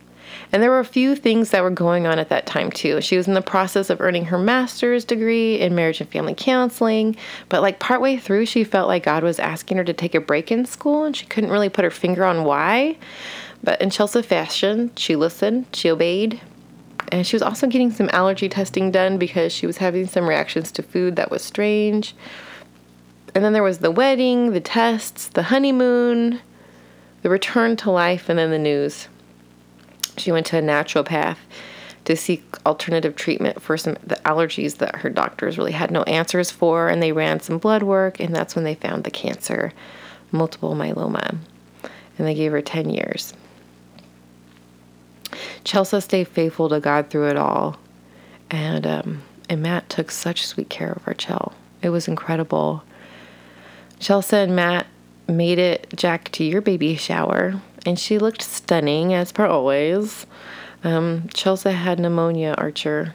And 0.51 0.61
there 0.61 0.69
were 0.69 0.79
a 0.79 0.85
few 0.85 1.15
things 1.15 1.51
that 1.51 1.63
were 1.63 1.69
going 1.69 2.07
on 2.07 2.19
at 2.19 2.29
that 2.29 2.45
time 2.45 2.71
too. 2.71 3.01
She 3.01 3.17
was 3.17 3.27
in 3.27 3.33
the 3.33 3.41
process 3.41 3.89
of 3.89 4.01
earning 4.01 4.25
her 4.25 4.37
master's 4.37 5.05
degree 5.05 5.59
in 5.59 5.75
marriage 5.75 6.01
and 6.01 6.09
family 6.09 6.33
counseling, 6.35 7.15
but 7.49 7.61
like 7.61 7.79
partway 7.79 8.17
through, 8.17 8.45
she 8.45 8.63
felt 8.63 8.87
like 8.87 9.03
God 9.03 9.23
was 9.23 9.39
asking 9.39 9.77
her 9.77 9.83
to 9.83 9.93
take 9.93 10.15
a 10.15 10.21
break 10.21 10.51
in 10.51 10.65
school 10.65 11.03
and 11.03 11.15
she 11.15 11.25
couldn't 11.25 11.51
really 11.51 11.69
put 11.69 11.83
her 11.83 11.91
finger 11.91 12.25
on 12.25 12.43
why. 12.43 12.97
But 13.63 13.81
in 13.81 13.89
Chelsea 13.89 14.21
fashion, 14.21 14.91
she 14.95 15.15
listened, 15.15 15.67
she 15.73 15.89
obeyed, 15.89 16.39
and 17.11 17.25
she 17.25 17.35
was 17.35 17.41
also 17.41 17.67
getting 17.67 17.91
some 17.91 18.09
allergy 18.13 18.49
testing 18.49 18.91
done 18.91 19.17
because 19.17 19.51
she 19.51 19.67
was 19.67 19.77
having 19.77 20.07
some 20.07 20.27
reactions 20.27 20.71
to 20.73 20.83
food 20.83 21.15
that 21.15 21.31
was 21.31 21.43
strange. 21.43 22.15
And 23.35 23.43
then 23.43 23.53
there 23.53 23.63
was 23.63 23.79
the 23.79 23.91
wedding, 23.91 24.53
the 24.53 24.61
tests, 24.61 25.27
the 25.27 25.43
honeymoon, 25.43 26.39
the 27.21 27.29
return 27.29 27.75
to 27.77 27.91
life, 27.91 28.29
and 28.29 28.39
then 28.39 28.51
the 28.51 28.59
news. 28.59 29.07
She 30.19 30.31
went 30.31 30.45
to 30.47 30.57
a 30.57 30.61
naturopath 30.61 31.37
to 32.05 32.15
seek 32.15 32.43
alternative 32.65 33.15
treatment 33.15 33.61
for 33.61 33.77
some 33.77 33.97
the 34.03 34.15
allergies 34.25 34.77
that 34.77 34.97
her 34.97 35.09
doctors 35.09 35.57
really 35.57 35.71
had 35.71 35.91
no 35.91 36.03
answers 36.03 36.49
for 36.49 36.87
and 36.87 37.03
they 37.03 37.11
ran 37.11 37.39
some 37.39 37.57
blood 37.57 37.83
work 37.83 38.19
and 38.19 38.35
that's 38.35 38.55
when 38.55 38.63
they 38.63 38.75
found 38.75 39.03
the 39.03 39.11
cancer 39.11 39.73
multiple 40.31 40.75
myeloma 40.75 41.37
and 42.17 42.27
they 42.27 42.33
gave 42.33 42.51
her 42.51 42.61
10 42.61 42.89
years 42.89 43.33
Chelsea 45.63 46.01
stayed 46.01 46.27
faithful 46.27 46.69
to 46.69 46.79
God 46.79 47.09
through 47.09 47.29
it 47.29 47.37
all. 47.37 47.77
And 48.49 48.85
um, 48.87 49.21
and 49.49 49.61
Matt 49.61 49.89
took 49.89 50.11
such 50.11 50.45
sweet 50.45 50.69
care 50.69 50.91
of 50.91 51.07
our 51.07 51.13
Chell. 51.13 51.53
It 51.81 51.89
was 51.89 52.07
incredible. 52.07 52.83
Chelsea 53.99 54.37
and 54.37 54.55
Matt 54.55 54.87
made 55.27 55.59
it 55.59 55.87
Jack 55.95 56.31
to 56.31 56.43
your 56.43 56.61
baby 56.61 56.95
shower, 56.95 57.61
and 57.85 57.97
she 57.97 58.17
looked 58.17 58.41
stunning 58.41 59.13
as 59.13 59.31
per 59.31 59.45
always. 59.45 60.25
Um, 60.83 61.27
Chelsea 61.33 61.71
had 61.71 61.99
pneumonia, 61.99 62.55
Archer, 62.57 63.13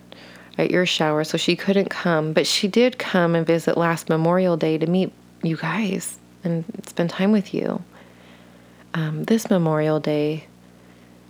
at 0.58 0.70
your 0.70 0.86
shower, 0.86 1.24
so 1.24 1.36
she 1.36 1.56
couldn't 1.56 1.90
come, 1.90 2.32
but 2.32 2.46
she 2.46 2.68
did 2.68 2.98
come 2.98 3.34
and 3.34 3.46
visit 3.46 3.76
last 3.76 4.08
Memorial 4.08 4.56
Day 4.56 4.78
to 4.78 4.86
meet 4.86 5.12
you 5.42 5.56
guys 5.56 6.18
and 6.42 6.64
spend 6.86 7.10
time 7.10 7.32
with 7.32 7.54
you. 7.54 7.82
Um, 8.92 9.24
this 9.24 9.50
Memorial 9.50 9.98
Day, 9.98 10.46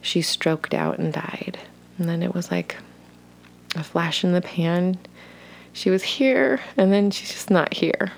she 0.02 0.20
stroked 0.20 0.74
out 0.74 0.98
and 0.98 1.12
died. 1.12 1.58
And 1.98 2.08
then 2.08 2.22
it 2.22 2.34
was 2.34 2.50
like 2.50 2.76
a 3.76 3.82
flash 3.82 4.24
in 4.24 4.32
the 4.32 4.42
pan. 4.42 4.98
She 5.72 5.90
was 5.90 6.02
here, 6.02 6.60
and 6.76 6.92
then 6.92 7.10
she's 7.10 7.30
just 7.30 7.50
not 7.50 7.74
here. 7.74 8.12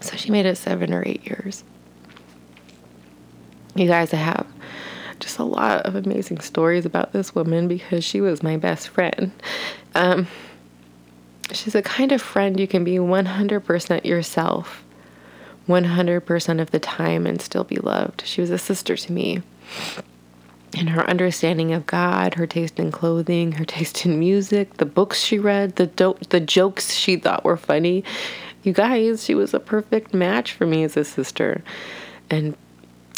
So 0.00 0.16
she 0.16 0.30
made 0.30 0.46
it 0.46 0.56
seven 0.56 0.92
or 0.92 1.02
eight 1.06 1.24
years. 1.26 1.64
You 3.76 3.86
guys, 3.86 4.12
I 4.14 4.16
have 4.16 4.46
just 5.20 5.38
a 5.38 5.44
lot 5.44 5.82
of 5.82 5.94
amazing 5.94 6.40
stories 6.40 6.86
about 6.86 7.12
this 7.12 7.34
woman 7.34 7.68
because 7.68 8.04
she 8.04 8.20
was 8.20 8.42
my 8.42 8.56
best 8.56 8.88
friend. 8.88 9.30
Um, 9.94 10.26
she's 11.52 11.74
a 11.74 11.82
kind 11.82 12.12
of 12.12 12.22
friend 12.22 12.58
you 12.58 12.66
can 12.66 12.84
be 12.84 12.96
100% 12.96 14.04
yourself 14.04 14.82
100% 15.68 16.60
of 16.60 16.70
the 16.70 16.78
time 16.78 17.26
and 17.26 17.40
still 17.40 17.64
be 17.64 17.76
loved. 17.76 18.22
She 18.24 18.40
was 18.40 18.50
a 18.50 18.58
sister 18.58 18.96
to 18.96 19.12
me. 19.12 19.42
And 20.76 20.90
her 20.90 21.08
understanding 21.08 21.72
of 21.72 21.86
God, 21.86 22.34
her 22.34 22.46
taste 22.46 22.78
in 22.78 22.92
clothing, 22.92 23.52
her 23.52 23.64
taste 23.64 24.04
in 24.04 24.18
music, 24.18 24.74
the 24.74 24.86
books 24.86 25.20
she 25.20 25.38
read, 25.38 25.76
the 25.76 25.86
do- 25.86 26.18
the 26.28 26.40
jokes 26.40 26.92
she 26.92 27.16
thought 27.16 27.44
were 27.44 27.56
funny. 27.56 28.04
You 28.62 28.72
guys, 28.72 29.24
she 29.24 29.34
was 29.34 29.54
a 29.54 29.60
perfect 29.60 30.12
match 30.12 30.52
for 30.52 30.66
me 30.66 30.84
as 30.84 30.96
a 30.96 31.04
sister. 31.04 31.62
And 32.30 32.56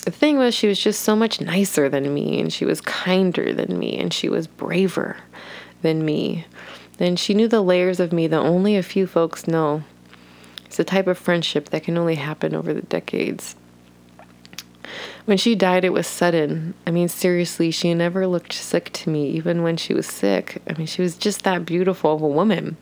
the 0.05 0.11
thing 0.11 0.39
was, 0.39 0.55
she 0.55 0.69
was 0.69 0.79
just 0.79 1.03
so 1.03 1.15
much 1.15 1.41
nicer 1.41 1.89
than 1.89 2.13
me, 2.13 2.41
and 2.41 2.53
she 2.53 2.65
was 2.65 2.81
kinder 2.81 3.53
than 3.53 3.79
me, 3.79 3.99
and 3.99 4.13
she 4.13 4.29
was 4.29 4.47
braver 4.47 5.17
than 5.83 6.05
me. 6.05 6.47
And 6.99 7.19
she 7.19 7.35
knew 7.35 7.49
the 7.49 7.61
layers 7.61 8.01
of 8.01 8.13
me 8.13 8.27
that 8.27 8.39
only 8.39 8.77
a 8.77 8.83
few 8.83 9.07
folks 9.07 9.47
know. 9.47 9.85
It's 10.67 10.79
a 10.79 10.85
type 10.85 11.07
of 11.07 11.19
friendship 11.19 11.71
that 11.71 11.85
can 11.85 11.97
only 11.97 12.17
happen 12.17 12.55
over 12.55 12.75
the 12.75 12.83
decades. 12.83 13.57
When 15.25 15.37
she 15.37 15.55
died, 15.55 15.85
it 15.85 15.93
was 15.93 16.07
sudden. 16.07 16.75
I 16.87 16.91
mean, 16.91 17.09
seriously, 17.09 17.71
she 17.71 17.93
never 17.93 18.27
looked 18.27 18.53
sick 18.55 18.91
to 18.95 19.11
me, 19.11 19.29
even 19.31 19.63
when 19.63 19.77
she 19.77 19.95
was 19.95 20.07
sick. 20.07 20.63
I 20.69 20.73
mean, 20.73 20.87
she 20.87 21.03
was 21.03 21.17
just 21.17 21.45
that 21.45 21.67
beautiful 21.67 22.15
of 22.15 22.23
a 22.23 22.29
woman. 22.29 22.77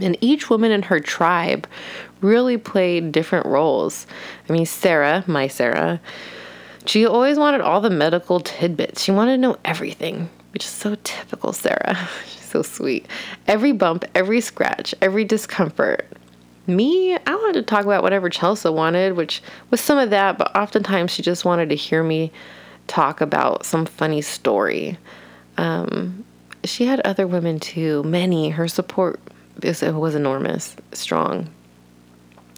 And 0.00 0.16
each 0.20 0.50
woman 0.50 0.70
in 0.70 0.82
her 0.82 1.00
tribe 1.00 1.66
really 2.20 2.56
played 2.56 3.12
different 3.12 3.46
roles. 3.46 4.06
I 4.48 4.52
mean, 4.52 4.66
Sarah, 4.66 5.24
my 5.26 5.48
Sarah, 5.48 6.00
she 6.86 7.06
always 7.06 7.38
wanted 7.38 7.60
all 7.60 7.80
the 7.80 7.90
medical 7.90 8.40
tidbits. 8.40 9.02
She 9.02 9.10
wanted 9.10 9.32
to 9.32 9.38
know 9.38 9.56
everything, 9.64 10.28
which 10.52 10.64
is 10.64 10.70
so 10.70 10.96
typical 11.04 11.52
Sarah. 11.52 12.08
She's 12.26 12.44
so 12.44 12.62
sweet. 12.62 13.06
Every 13.46 13.72
bump, 13.72 14.04
every 14.14 14.40
scratch, 14.40 14.94
every 15.02 15.24
discomfort. 15.24 16.06
Me, 16.66 17.14
I 17.14 17.34
wanted 17.34 17.54
to 17.54 17.62
talk 17.62 17.84
about 17.84 18.02
whatever 18.02 18.28
Chelsea 18.28 18.68
wanted, 18.68 19.14
which 19.14 19.42
was 19.70 19.80
some 19.80 19.98
of 19.98 20.10
that, 20.10 20.36
but 20.36 20.54
oftentimes 20.54 21.10
she 21.10 21.22
just 21.22 21.44
wanted 21.44 21.70
to 21.70 21.74
hear 21.74 22.02
me 22.02 22.30
talk 22.86 23.20
about 23.20 23.64
some 23.64 23.86
funny 23.86 24.20
story. 24.20 24.98
Um, 25.56 26.24
she 26.64 26.86
had 26.86 27.00
other 27.00 27.26
women 27.26 27.60
too, 27.60 28.02
many. 28.04 28.50
Her 28.50 28.68
support 28.68 29.20
it 29.62 29.94
was 29.94 30.14
enormous, 30.14 30.76
strong. 30.92 31.48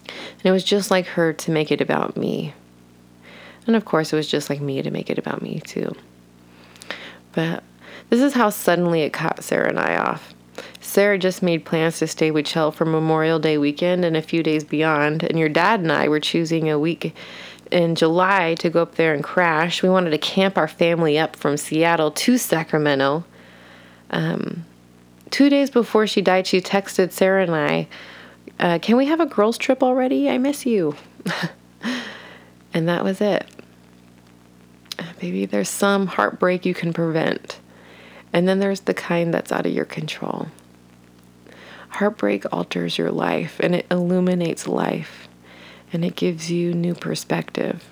And 0.07 0.45
it 0.45 0.51
was 0.51 0.63
just 0.63 0.91
like 0.91 1.05
her 1.07 1.33
to 1.33 1.51
make 1.51 1.71
it 1.71 1.81
about 1.81 2.17
me. 2.17 2.53
And 3.67 3.75
of 3.75 3.85
course, 3.85 4.11
it 4.11 4.15
was 4.15 4.27
just 4.27 4.49
like 4.49 4.61
me 4.61 4.81
to 4.81 4.91
make 4.91 5.09
it 5.09 5.19
about 5.19 5.41
me 5.41 5.61
too. 5.61 5.93
But 7.33 7.63
this 8.09 8.21
is 8.21 8.33
how 8.33 8.49
suddenly 8.49 9.01
it 9.01 9.13
caught 9.13 9.43
Sarah 9.43 9.69
and 9.69 9.79
I 9.79 9.97
off. 9.97 10.33
Sarah 10.79 11.17
just 11.17 11.41
made 11.41 11.63
plans 11.63 11.99
to 11.99 12.07
stay 12.07 12.31
with 12.31 12.45
Chell 12.45 12.71
for 12.71 12.85
Memorial 12.85 13.39
Day 13.39 13.57
weekend 13.57 14.03
and 14.03 14.17
a 14.17 14.21
few 14.21 14.43
days 14.43 14.63
beyond, 14.63 15.23
and 15.23 15.39
your 15.39 15.47
dad 15.47 15.79
and 15.79 15.91
I 15.91 16.07
were 16.07 16.19
choosing 16.19 16.69
a 16.69 16.79
week 16.79 17.15
in 17.71 17.95
July 17.95 18.55
to 18.55 18.69
go 18.69 18.81
up 18.81 18.95
there 18.95 19.13
and 19.13 19.23
crash. 19.23 19.81
We 19.81 19.89
wanted 19.89 20.09
to 20.09 20.17
camp 20.17 20.57
our 20.57 20.67
family 20.67 21.17
up 21.17 21.35
from 21.35 21.55
Seattle 21.55 22.11
to 22.11 22.37
Sacramento. 22.37 23.23
Um, 24.09 24.65
two 25.31 25.49
days 25.49 25.69
before 25.69 26.05
she 26.05 26.21
died, 26.21 26.45
she 26.45 26.61
texted 26.61 27.11
Sarah 27.11 27.43
and 27.43 27.55
I, 27.55 27.87
uh, 28.59 28.79
Can 28.79 28.97
we 28.97 29.07
have 29.07 29.19
a 29.19 29.25
girls' 29.25 29.57
trip 29.57 29.81
already? 29.81 30.29
I 30.29 30.37
miss 30.37 30.65
you. 30.65 30.95
and 32.73 32.87
that 32.87 33.03
was 33.03 33.21
it. 33.21 33.45
Maybe 35.21 35.45
there's 35.45 35.69
some 35.69 36.07
heartbreak 36.07 36.65
you 36.65 36.73
can 36.73 36.93
prevent. 36.93 37.59
And 38.33 38.47
then 38.47 38.59
there's 38.59 38.81
the 38.81 38.93
kind 38.93 39.33
that's 39.33 39.51
out 39.51 39.65
of 39.65 39.73
your 39.73 39.85
control. 39.85 40.47
Heartbreak 41.89 42.45
alters 42.51 42.97
your 42.97 43.11
life 43.11 43.59
and 43.59 43.75
it 43.75 43.85
illuminates 43.91 44.67
life 44.67 45.27
and 45.91 46.05
it 46.05 46.15
gives 46.15 46.49
you 46.49 46.73
new 46.73 46.95
perspective. 46.95 47.83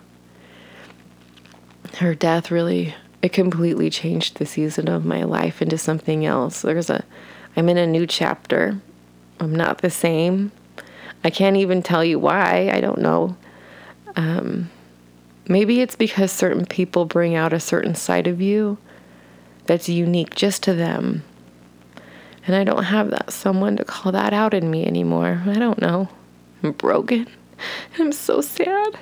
Her 1.98 2.16
death 2.16 2.50
really 2.50 2.96
it 3.22 3.34
completely 3.34 3.90
changed 3.90 4.38
the 4.38 4.46
season 4.46 4.88
of 4.88 5.04
my 5.04 5.24
life 5.24 5.62
into 5.62 5.78
something 5.78 6.26
else. 6.26 6.62
There's 6.62 6.90
a 6.90 7.04
I'm 7.56 7.70
in 7.70 7.78
a 7.78 7.88
new 7.88 8.08
chapter. 8.08 8.80
I'm 9.40 9.56
not 9.56 9.80
the 9.80 9.90
same. 9.90 10.52
I 11.24 11.30
can't 11.30 11.58
even 11.58 11.82
tell 11.82 12.04
you 12.04 12.20
why. 12.20 12.70
I 12.72 12.80
don't 12.80 13.00
know. 13.00 13.36
Um, 14.16 14.70
maybe 15.48 15.82
it's 15.82 15.96
because 15.96 16.32
certain 16.32 16.66
people 16.66 17.06
bring 17.06 17.36
out 17.36 17.54
a 17.54 17.60
certain 17.60 17.96
side 17.96 18.28
of 18.28 18.42
you 18.42 18.78
that's 19.66 19.90
unique 19.90 20.36
just 20.36 20.64
to 20.64 20.74
them. 20.74 21.24
And 22.48 22.56
I 22.56 22.64
don't 22.64 22.84
have 22.84 23.12
that 23.12 23.32
someone 23.32 23.78
to 23.78 23.86
call 23.86 24.12
that 24.14 24.34
out 24.34 24.54
in 24.54 24.72
me 24.72 24.86
anymore. 24.86 25.44
I 25.46 25.54
don't 25.54 25.80
know. 25.80 26.10
I'm 26.64 26.72
broken. 26.72 27.28
I'm 28.00 28.12
so 28.12 28.42
sad. 28.42 28.98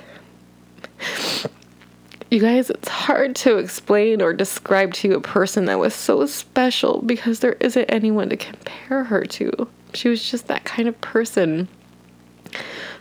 You 2.30 2.40
guys, 2.40 2.68
it's 2.68 2.88
hard 2.88 3.34
to 3.36 3.56
explain 3.56 4.20
or 4.20 4.34
describe 4.34 4.92
to 4.94 5.08
you 5.08 5.14
a 5.14 5.20
person 5.20 5.64
that 5.64 5.78
was 5.78 5.94
so 5.94 6.26
special 6.26 7.00
because 7.06 7.40
there 7.40 7.54
isn't 7.54 7.86
anyone 7.86 8.28
to 8.28 8.36
compare 8.36 9.04
her 9.04 9.24
to. 9.24 9.66
She 9.94 10.10
was 10.10 10.30
just 10.30 10.46
that 10.48 10.64
kind 10.64 10.88
of 10.88 11.00
person. 11.00 11.68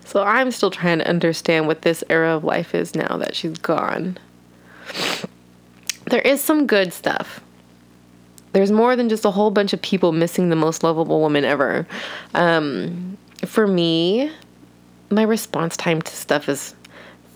So 0.05 0.23
I'm 0.23 0.51
still 0.51 0.71
trying 0.71 0.99
to 0.99 1.09
understand 1.09 1.67
what 1.67 1.81
this 1.81 2.05
era 2.09 2.37
of 2.37 2.45
life 2.45 2.73
is 2.73 2.95
now 2.95 3.17
that 3.17 3.35
she's 3.35 3.57
gone. 3.57 4.17
There 6.05 6.21
is 6.21 6.39
some 6.39 6.65
good 6.65 6.93
stuff. 6.93 7.41
There's 8.53 8.71
more 8.71 8.95
than 8.95 9.09
just 9.09 9.25
a 9.25 9.31
whole 9.31 9.51
bunch 9.51 9.73
of 9.73 9.81
people 9.81 10.13
missing 10.13 10.47
the 10.47 10.55
most 10.55 10.83
lovable 10.83 11.19
woman 11.19 11.43
ever. 11.43 11.85
Um, 12.33 13.17
for 13.45 13.67
me, 13.67 14.31
my 15.09 15.23
response 15.23 15.75
time 15.75 16.01
to 16.01 16.15
stuff 16.15 16.47
is 16.47 16.73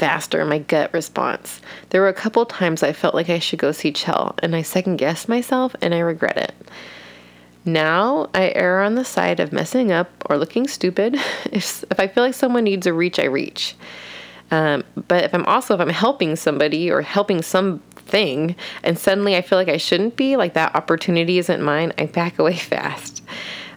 faster, 0.01 0.43
my 0.45 0.57
gut 0.57 0.91
response. 0.95 1.61
There 1.91 2.01
were 2.01 2.07
a 2.07 2.13
couple 2.13 2.43
times 2.47 2.81
I 2.81 2.91
felt 2.91 3.13
like 3.13 3.29
I 3.29 3.37
should 3.37 3.59
go 3.59 3.71
see 3.71 3.91
Chell, 3.91 4.33
and 4.39 4.55
I 4.55 4.63
second 4.63 4.95
guessed 4.95 5.29
myself 5.29 5.75
and 5.79 5.93
I 5.93 5.99
regret 5.99 6.37
it. 6.37 6.55
Now 7.65 8.27
I 8.33 8.51
err 8.55 8.81
on 8.81 8.95
the 8.95 9.05
side 9.05 9.39
of 9.39 9.53
messing 9.53 9.91
up 9.91 10.09
or 10.27 10.39
looking 10.39 10.67
stupid. 10.67 11.17
If, 11.51 11.83
if 11.91 11.99
I 11.99 12.07
feel 12.07 12.23
like 12.23 12.33
someone 12.33 12.63
needs 12.63 12.87
a 12.87 12.93
reach, 12.93 13.19
I 13.19 13.25
reach. 13.25 13.75
Um, 14.49 14.83
but 15.07 15.23
if 15.23 15.35
I'm 15.35 15.45
also 15.45 15.75
if 15.75 15.79
I'm 15.79 15.89
helping 15.89 16.35
somebody 16.35 16.89
or 16.89 17.03
helping 17.03 17.43
something, 17.43 18.55
and 18.81 18.97
suddenly 18.97 19.35
I 19.35 19.43
feel 19.43 19.59
like 19.59 19.69
I 19.69 19.77
shouldn't 19.77 20.15
be, 20.15 20.35
like 20.35 20.55
that 20.55 20.73
opportunity 20.73 21.37
isn't 21.37 21.61
mine, 21.61 21.93
I 21.99 22.07
back 22.07 22.39
away 22.39 22.55
fast. 22.73 23.21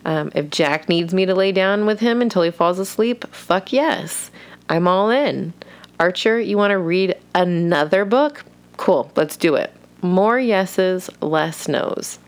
Um, 0.07 0.33
if 0.35 0.49
Jack 0.49 0.89
needs 0.89 1.13
me 1.13 1.27
to 1.27 1.35
lay 1.35 1.53
down 1.53 1.85
with 1.85 2.01
him 2.01 2.23
until 2.23 2.41
he 2.41 2.51
falls 2.51 2.79
asleep, 2.79 3.27
fuck 3.31 3.75
yes, 3.75 4.31
I'm 4.71 4.89
all 4.89 5.11
in. 5.11 5.53
Archer, 6.01 6.41
you 6.41 6.57
want 6.57 6.73
to 6.73 6.79
read 6.79 7.17
another 7.35 8.05
book? 8.05 8.45
Cool, 8.77 9.11
let's 9.15 9.37
do 9.37 9.55
it. 9.55 9.73
More 10.03 10.39
yeses, 10.39 11.09
less 11.21 11.69
nos. 11.69 12.19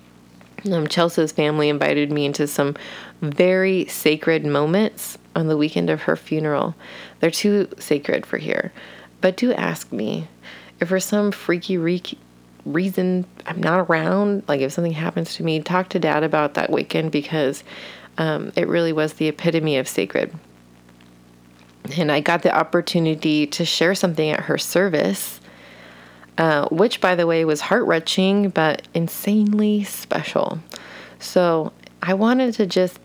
Um, 0.71 0.87
Chelsea's 0.87 1.33
family 1.33 1.69
invited 1.69 2.11
me 2.11 2.27
into 2.27 2.47
some 2.47 2.77
very 3.21 3.87
sacred 3.87 4.47
moments 4.47 5.19
on 5.35 5.49
the 5.49 5.57
weekend 5.57 5.91
of 5.91 6.03
her 6.03 6.17
funeral. 6.17 6.75
They're 7.21 7.31
too 7.31 7.69
sacred 7.79 8.25
for 8.25 8.39
here. 8.39 8.73
But 9.21 9.37
do 9.37 9.53
ask 9.53 9.91
me 9.93 10.29
if 10.81 10.89
for 10.89 11.01
some 11.01 11.33
freaky 11.33 11.77
re- 11.77 12.03
reason 12.65 13.27
I'm 13.47 13.61
not 13.61 13.89
around, 13.91 14.45
like 14.49 14.61
if 14.61 14.73
something 14.73 14.93
happens 14.93 15.35
to 15.35 15.43
me, 15.43 15.61
talk 15.61 15.89
to 15.91 15.99
dad 15.99 16.23
about 16.23 16.55
that 16.55 16.71
weekend 16.71 17.11
because 17.13 17.65
um, 18.19 18.53
it 18.57 18.69
really 18.69 18.93
was 18.93 19.15
the 19.15 19.29
epitome 19.29 19.77
of 19.77 19.89
sacred 19.89 20.33
and 21.99 22.11
I 22.13 22.21
got 22.21 22.43
the 22.43 22.55
opportunity 22.57 23.47
to 23.49 23.65
share 23.65 23.95
something 23.95 24.31
at 24.31 24.41
her 24.41 24.59
service. 24.59 25.41
uh, 26.39 26.69
which, 26.69 27.01
by 27.01 27.15
the 27.15 27.27
way, 27.27 27.45
was 27.45 27.61
heart 27.63 27.87
wrenching 27.87 28.51
but 28.51 28.87
insanely 28.95 29.85
special. 29.85 30.59
So 31.19 31.73
I 32.03 32.15
wanted 32.15 32.55
to 32.55 32.67
just 32.67 32.99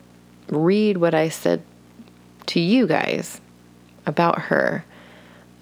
read 0.48 0.98
what 0.98 1.14
I 1.14 1.28
said 1.30 1.62
to 2.46 2.60
you 2.60 2.86
guys 2.86 3.40
about 4.06 4.38
her. 4.38 4.84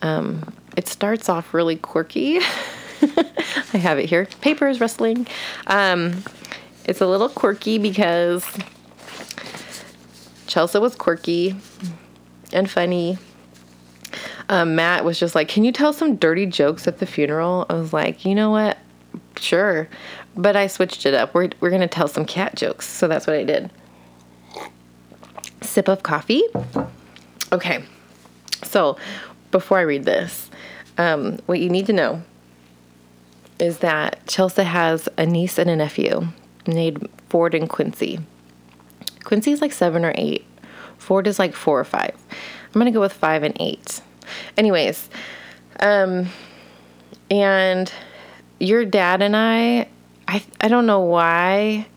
Um, 0.02 0.52
it 0.76 0.88
starts 0.88 1.28
off 1.28 1.54
really 1.54 1.76
quirky. 1.76 2.38
I 3.72 3.76
have 3.78 3.98
it 3.98 4.08
here. 4.08 4.26
Paper 4.40 4.68
is 4.68 4.80
rustling. 4.80 5.26
Um, 5.66 6.24
it's 6.84 7.00
a 7.00 7.06
little 7.06 7.28
quirky 7.28 7.78
because 7.78 8.44
Chelsea 10.46 10.78
was 10.78 10.96
quirky 10.96 11.56
and 12.52 12.70
funny. 12.70 13.18
Um, 14.48 14.74
Matt 14.74 15.04
was 15.04 15.18
just 15.18 15.34
like, 15.34 15.48
Can 15.48 15.64
you 15.64 15.72
tell 15.72 15.92
some 15.92 16.16
dirty 16.16 16.46
jokes 16.46 16.88
at 16.88 16.98
the 16.98 17.06
funeral? 17.06 17.66
I 17.68 17.74
was 17.74 17.92
like, 17.92 18.24
You 18.24 18.34
know 18.34 18.50
what? 18.50 18.78
Sure. 19.36 19.88
But 20.36 20.56
I 20.56 20.66
switched 20.66 21.06
it 21.06 21.14
up. 21.14 21.34
We're, 21.34 21.50
we're 21.60 21.70
going 21.70 21.80
to 21.80 21.88
tell 21.88 22.08
some 22.08 22.24
cat 22.24 22.54
jokes. 22.54 22.88
So 22.88 23.08
that's 23.08 23.26
what 23.26 23.36
I 23.36 23.44
did. 23.44 23.70
Sip 25.62 25.88
of 25.88 26.02
coffee. 26.02 26.42
Okay. 27.52 27.84
So 28.64 28.96
before 29.50 29.78
I 29.78 29.82
read 29.82 30.04
this, 30.04 30.50
um, 30.98 31.38
what 31.46 31.60
you 31.60 31.68
need 31.68 31.86
to 31.86 31.92
know 31.92 32.22
is 33.58 33.78
that 33.78 34.26
Chelsea 34.26 34.62
has 34.62 35.08
a 35.18 35.26
niece 35.26 35.58
and 35.58 35.68
a 35.68 35.76
nephew 35.76 36.28
named 36.66 37.08
Ford 37.28 37.54
and 37.54 37.68
Quincy. 37.68 38.20
Quincy's 39.24 39.60
like 39.60 39.72
seven 39.72 40.04
or 40.04 40.12
eight. 40.16 40.46
Ford 41.10 41.26
is 41.26 41.40
like 41.40 41.56
four 41.56 41.80
or 41.80 41.84
five. 41.84 42.14
I'm 42.30 42.78
gonna 42.78 42.92
go 42.92 43.00
with 43.00 43.12
five 43.12 43.42
and 43.42 43.56
eight. 43.58 44.00
Anyways, 44.56 45.10
um, 45.80 46.28
and 47.28 47.92
your 48.60 48.84
dad 48.84 49.20
and 49.20 49.34
I, 49.36 49.88
I 50.28 50.40
I 50.60 50.68
don't 50.68 50.86
know 50.86 51.00
why. 51.00 51.88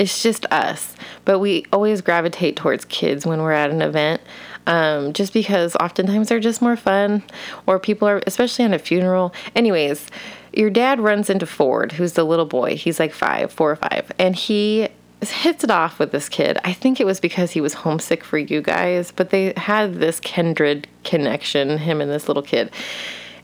It's 0.00 0.20
just 0.20 0.46
us, 0.46 0.96
but 1.24 1.38
we 1.38 1.64
always 1.72 2.00
gravitate 2.00 2.56
towards 2.56 2.84
kids 2.86 3.24
when 3.24 3.40
we're 3.40 3.52
at 3.52 3.70
an 3.70 3.82
event. 3.82 4.20
Um, 4.66 5.12
just 5.12 5.32
because 5.32 5.76
oftentimes 5.76 6.28
they're 6.28 6.40
just 6.40 6.60
more 6.60 6.74
fun, 6.74 7.22
or 7.68 7.78
people 7.78 8.08
are, 8.08 8.20
especially 8.26 8.64
on 8.64 8.74
a 8.74 8.80
funeral. 8.80 9.32
Anyways, 9.54 10.08
your 10.52 10.70
dad 10.70 10.98
runs 10.98 11.30
into 11.30 11.46
Ford, 11.46 11.92
who's 11.92 12.14
the 12.14 12.24
little 12.24 12.46
boy. 12.46 12.76
He's 12.76 12.98
like 12.98 13.12
five, 13.12 13.52
four 13.52 13.70
or 13.70 13.76
five, 13.76 14.10
and 14.18 14.34
he 14.34 14.88
hits 15.22 15.64
it 15.64 15.70
off 15.70 15.98
with 15.98 16.12
this 16.12 16.28
kid. 16.28 16.58
I 16.64 16.72
think 16.72 17.00
it 17.00 17.06
was 17.06 17.20
because 17.20 17.50
he 17.52 17.60
was 17.60 17.74
homesick 17.74 18.22
for 18.22 18.38
you 18.38 18.60
guys, 18.60 19.10
but 19.10 19.30
they 19.30 19.52
had 19.56 19.94
this 19.94 20.20
kindred 20.20 20.86
connection, 21.04 21.78
him 21.78 22.00
and 22.00 22.10
this 22.10 22.28
little 22.28 22.42
kid. 22.42 22.70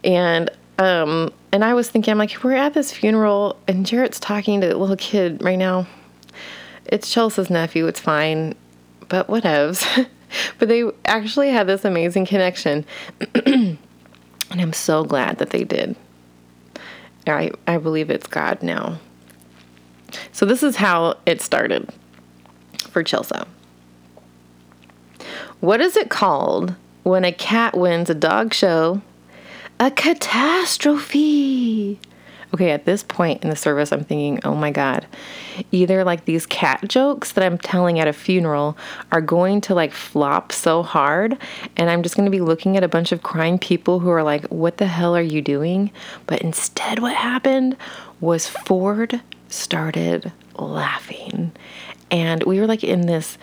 And 0.05 0.51
um 0.79 1.33
and 1.53 1.65
I 1.65 1.75
was 1.75 1.91
thinking, 1.91 2.13
I'm 2.13 2.19
like, 2.19 2.43
we're 2.43 2.53
at 2.53 2.75
this 2.75 2.93
funeral 2.93 3.59
and 3.67 3.87
Jarrett's 3.87 4.21
talking 4.21 4.61
to 4.61 4.69
the 4.69 4.77
little 4.77 4.97
kid 4.97 5.43
right 5.43 5.59
now. 5.59 5.87
It's 6.87 7.11
Chelsea's 7.11 7.51
nephew, 7.51 7.87
it's 7.87 8.01
fine. 8.01 8.55
But 9.09 9.29
whatevs. 9.29 10.07
but 10.59 10.69
they 10.69 10.85
actually 11.05 11.51
had 11.51 11.67
this 11.67 11.85
amazing 11.85 12.27
connection. 12.27 12.85
and 13.45 13.79
I'm 14.51 14.73
so 14.73 15.05
glad 15.05 15.39
that 15.39 15.51
they 15.51 15.65
did. 15.65 15.97
I 17.27 17.53
I 17.67 17.79
believe 17.79 18.11
it's 18.11 18.27
God 18.27 18.63
now. 18.63 18.99
So 20.33 20.47
this 20.47 20.63
is 20.63 20.77
how 20.77 21.17
it 21.27 21.41
started 21.41 21.89
for 22.91 23.03
Chelsea. 23.03 23.37
What 25.61 25.81
is 25.81 25.97
it 25.97 26.11
called 26.11 26.75
when 27.03 27.25
a 27.25 27.33
cat 27.33 27.77
wins 27.77 28.11
a 28.11 28.15
dog 28.15 28.53
show? 28.53 29.01
A 29.79 29.91
catastrophe. 29.91 31.99
Okay, 32.55 32.71
at 32.71 32.85
this 32.85 33.03
point 33.03 33.43
in 33.43 33.49
the 33.49 33.57
service, 33.57 33.93
I'm 33.93 34.05
thinking, 34.05 34.41
oh 34.45 34.55
my 34.55 34.71
God, 34.71 35.07
either 35.71 36.05
like 36.05 36.27
these 36.27 36.45
cat 36.45 36.87
jokes 36.87 37.33
that 37.33 37.45
I'm 37.45 37.57
telling 37.57 37.99
at 37.99 38.09
a 38.09 38.13
funeral 38.13 38.77
are 39.11 39.23
going 39.23 39.63
to 39.63 39.75
like 39.75 39.93
flop 39.93 40.53
so 40.53 40.83
hard, 40.83 41.39
and 41.79 41.89
I'm 41.89 42.03
just 42.03 42.15
going 42.15 42.27
to 42.27 42.31
be 42.31 42.43
looking 42.43 42.77
at 42.77 42.85
a 42.85 42.89
bunch 42.89 43.11
of 43.11 43.23
crying 43.23 43.59
people 43.59 44.01
who 44.01 44.11
are 44.11 44.23
like, 44.23 44.45
what 44.49 44.77
the 44.77 44.87
hell 44.87 45.17
are 45.17 45.23
you 45.23 45.41
doing? 45.41 45.91
But 46.27 46.43
instead, 46.43 46.99
what 46.99 47.17
happened 47.17 47.75
was 48.21 48.47
Ford 48.47 49.23
started 49.53 50.33
laughing, 50.57 51.53
and 52.11 52.43
we 52.45 52.61
were 52.61 52.67
like 52.67 52.85
in 52.85 53.07
this 53.07 53.39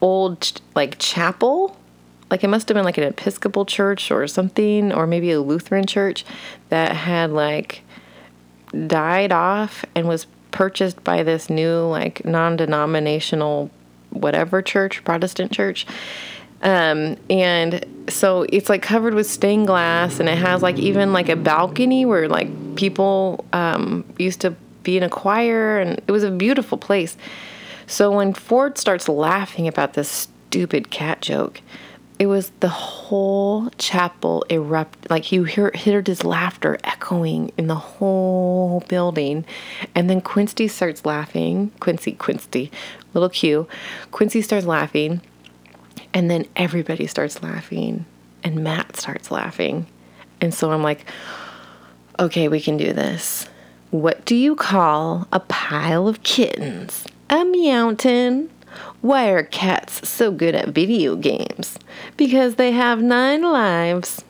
old 0.00 0.60
like 0.74 0.98
chapel 0.98 1.76
like 2.32 2.42
it 2.42 2.48
must 2.48 2.66
have 2.68 2.74
been 2.74 2.84
like 2.84 2.96
an 2.96 3.04
Episcopal 3.04 3.66
church 3.66 4.10
or 4.10 4.26
something, 4.26 4.90
or 4.90 5.06
maybe 5.06 5.32
a 5.32 5.40
Lutheran 5.42 5.84
church 5.84 6.24
that 6.70 6.96
had 6.96 7.30
like 7.30 7.82
died 8.86 9.30
off 9.30 9.84
and 9.94 10.08
was 10.08 10.26
purchased 10.50 11.04
by 11.04 11.22
this 11.22 11.50
new 11.50 11.80
like 11.80 12.24
non-denominational 12.24 13.70
whatever 14.08 14.62
church, 14.62 15.04
Protestant 15.04 15.52
church. 15.52 15.86
Um, 16.62 17.18
and 17.28 17.84
so 18.08 18.46
it's 18.48 18.70
like 18.70 18.80
covered 18.80 19.12
with 19.12 19.26
stained 19.26 19.66
glass 19.66 20.18
and 20.18 20.26
it 20.26 20.38
has 20.38 20.62
like 20.62 20.78
even 20.78 21.12
like 21.12 21.28
a 21.28 21.36
balcony 21.36 22.06
where 22.06 22.30
like 22.30 22.76
people 22.76 23.44
um, 23.52 24.06
used 24.18 24.40
to 24.40 24.54
be 24.82 24.96
in 24.96 25.02
a 25.02 25.08
choir 25.08 25.78
and 25.78 26.00
it 26.06 26.12
was 26.12 26.24
a 26.24 26.30
beautiful 26.30 26.78
place. 26.78 27.16
So 27.86 28.10
when 28.10 28.34
Ford 28.34 28.78
starts 28.78 29.08
laughing 29.08 29.68
about 29.68 29.94
this 29.94 30.08
stupid 30.08 30.90
cat 30.90 31.20
joke, 31.20 31.60
it 32.18 32.26
was 32.26 32.52
the 32.60 32.68
whole 32.68 33.68
chapel 33.78 34.44
erupt 34.48 35.10
like 35.10 35.32
you 35.32 35.44
hear 35.44 35.72
heard 35.74 36.06
his 36.06 36.24
laughter 36.24 36.78
echoing 36.84 37.50
in 37.56 37.66
the 37.66 37.74
whole 37.74 38.84
building. 38.86 39.44
And 39.94 40.08
then 40.08 40.20
quincy 40.20 40.68
starts 40.68 41.04
laughing. 41.04 41.72
Quincy 41.80 42.12
quincy 42.12 42.70
little 43.12 43.28
q. 43.28 43.66
Quincy 44.12 44.40
starts 44.40 44.66
laughing 44.66 45.20
and 46.14 46.30
then 46.30 46.46
everybody 46.54 47.06
starts 47.06 47.42
laughing 47.42 48.04
and 48.44 48.62
matt 48.62 48.96
starts 48.96 49.30
laughing. 49.30 49.86
And 50.40 50.54
so 50.54 50.70
i'm 50.70 50.82
like 50.82 51.04
okay 52.18 52.48
we 52.48 52.60
can 52.60 52.76
do 52.76 52.92
this 52.92 53.48
what 53.92 54.24
do 54.24 54.34
you 54.34 54.56
call 54.56 55.28
a 55.32 55.38
pile 55.38 56.08
of 56.08 56.22
kittens 56.24 57.06
a 57.30 57.44
mountain 57.44 58.50
why 59.00 59.30
are 59.30 59.42
cats 59.42 60.08
so 60.08 60.30
good 60.30 60.54
at 60.54 60.68
video 60.68 61.16
games? 61.16 61.78
Because 62.16 62.54
they 62.54 62.72
have 62.72 63.02
nine 63.02 63.42
lives. 63.42 64.24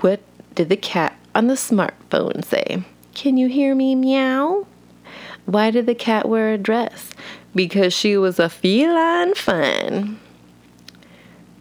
What 0.00 0.20
did 0.54 0.68
the 0.68 0.76
cat 0.76 1.16
on 1.34 1.46
the 1.46 1.54
smartphone 1.54 2.44
say? 2.44 2.82
Can 3.14 3.36
you 3.36 3.48
hear 3.48 3.74
me 3.74 3.94
meow? 3.94 4.66
Why 5.44 5.70
did 5.70 5.86
the 5.86 5.94
cat 5.94 6.28
wear 6.28 6.52
a 6.52 6.58
dress? 6.58 7.10
Because 7.54 7.94
she 7.94 8.16
was 8.16 8.38
a 8.38 8.48
feline 8.48 9.34
fun. 9.34 10.18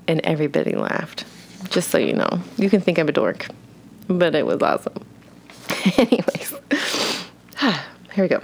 And 0.07 0.21
everybody 0.21 0.75
laughed. 0.75 1.25
Just 1.69 1.89
so 1.89 1.97
you 1.97 2.13
know. 2.13 2.39
You 2.57 2.69
can 2.69 2.81
think 2.81 2.97
I'm 2.97 3.09
a 3.09 3.11
dork, 3.11 3.47
but 4.07 4.35
it 4.35 4.45
was 4.45 4.61
awesome. 4.61 5.05
Anyways, 5.97 6.55
here 8.13 8.23
we 8.23 8.27
go. 8.27 8.41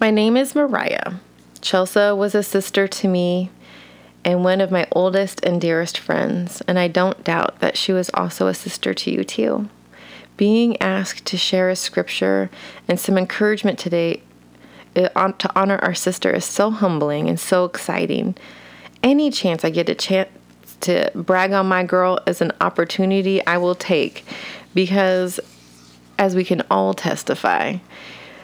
My 0.00 0.10
name 0.10 0.36
is 0.36 0.56
Mariah. 0.56 1.14
Chelsea 1.60 2.12
was 2.12 2.34
a 2.34 2.42
sister 2.42 2.88
to 2.88 3.06
me 3.06 3.50
and 4.24 4.42
one 4.42 4.60
of 4.60 4.72
my 4.72 4.88
oldest 4.90 5.44
and 5.44 5.60
dearest 5.60 5.98
friends, 5.98 6.62
and 6.66 6.78
I 6.80 6.88
don't 6.88 7.22
doubt 7.22 7.60
that 7.60 7.76
she 7.76 7.92
was 7.92 8.10
also 8.12 8.48
a 8.48 8.54
sister 8.54 8.92
to 8.92 9.10
you 9.10 9.22
too. 9.22 9.68
Being 10.36 10.80
asked 10.82 11.26
to 11.26 11.36
share 11.36 11.70
a 11.70 11.76
scripture 11.76 12.50
and 12.88 12.98
some 12.98 13.16
encouragement 13.16 13.78
today 13.78 14.20
uh, 14.96 15.32
to 15.32 15.58
honor 15.58 15.78
our 15.78 15.94
sister 15.94 16.30
is 16.32 16.44
so 16.44 16.70
humbling 16.70 17.28
and 17.28 17.38
so 17.38 17.64
exciting. 17.64 18.36
Any 19.02 19.30
chance 19.30 19.64
I 19.64 19.70
get 19.70 19.88
a 19.88 19.94
chance 19.94 20.30
to 20.80 21.12
brag 21.14 21.52
on 21.52 21.68
my 21.68 21.84
girl 21.84 22.18
is 22.26 22.40
an 22.40 22.52
opportunity 22.60 23.46
I 23.46 23.58
will 23.58 23.76
take 23.76 24.24
because, 24.74 25.38
as 26.20 26.36
we 26.36 26.44
can 26.44 26.62
all 26.70 26.92
testify, 26.92 27.78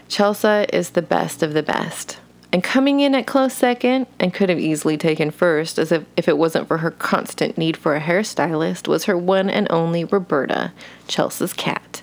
Chelsea 0.09 0.65
is 0.73 0.91
the 0.91 1.03
best 1.03 1.43
of 1.43 1.53
the 1.53 1.63
best. 1.63 2.19
And 2.51 2.65
coming 2.65 3.01
in 3.01 3.15
at 3.15 3.27
close 3.27 3.53
second, 3.53 4.07
and 4.19 4.33
could 4.33 4.49
have 4.49 4.59
easily 4.59 4.97
taken 4.97 5.31
first, 5.31 5.79
as 5.79 5.93
if, 5.93 6.07
if 6.17 6.27
it 6.27 6.39
wasn't 6.39 6.69
for 6.69 6.79
her 6.79 6.91
constant 6.91 7.59
need 7.59 7.77
for 7.77 7.95
a 7.95 8.01
hairstylist, 8.01 8.89
was 8.89 9.05
her 9.05 9.19
one 9.19 9.51
and 9.51 9.67
only 9.69 10.05
Roberta, 10.05 10.73
Chelsea's 11.07 11.53
cat. 11.53 12.01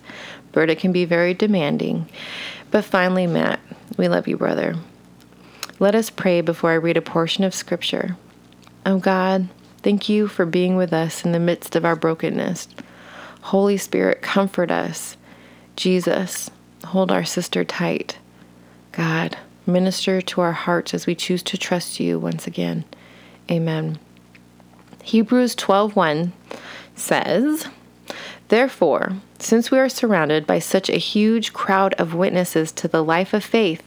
Berta 0.51 0.75
can 0.75 0.91
be 0.91 1.05
very 1.05 1.33
demanding. 1.33 2.07
But 2.69 2.85
finally, 2.85 3.25
Matt, 3.25 3.59
we 3.97 4.07
love 4.07 4.27
you, 4.27 4.37
brother. 4.37 4.75
Let 5.79 5.95
us 5.95 6.11
pray 6.11 6.41
before 6.41 6.69
I 6.69 6.75
read 6.75 6.97
a 6.97 7.01
portion 7.01 7.43
of 7.43 7.55
Scripture. 7.55 8.15
Oh 8.85 8.99
God, 8.99 9.49
thank 9.81 10.07
you 10.07 10.27
for 10.27 10.45
being 10.45 10.75
with 10.75 10.93
us 10.93 11.25
in 11.25 11.31
the 11.31 11.39
midst 11.39 11.75
of 11.75 11.83
our 11.83 11.95
brokenness. 11.95 12.67
Holy 13.41 13.77
Spirit, 13.77 14.21
comfort 14.21 14.69
us. 14.69 15.17
Jesus, 15.75 16.49
hold 16.85 17.11
our 17.11 17.25
sister 17.25 17.63
tight. 17.63 18.17
God, 18.91 19.37
Minister 19.65 20.21
to 20.21 20.41
our 20.41 20.51
hearts 20.51 20.93
as 20.93 21.07
we 21.07 21.15
choose 21.15 21.41
to 21.43 21.57
trust 21.57 21.99
you 21.99 22.19
once 22.19 22.47
again. 22.47 22.83
Amen. 23.49 23.97
Hebrews 25.03 25.55
12:1 25.55 26.31
says, 26.95 27.67
Therefore, 28.49 29.13
Since 29.39 29.71
we 29.71 29.79
are 29.79 29.89
surrounded 29.89 30.45
by 30.45 30.59
such 30.59 30.89
a 30.89 30.97
huge 30.97 31.53
crowd 31.53 31.93
of 31.95 32.13
witnesses 32.13 32.71
to 32.73 32.87
the 32.87 33.03
life 33.03 33.33
of 33.33 33.43
faith, 33.43 33.83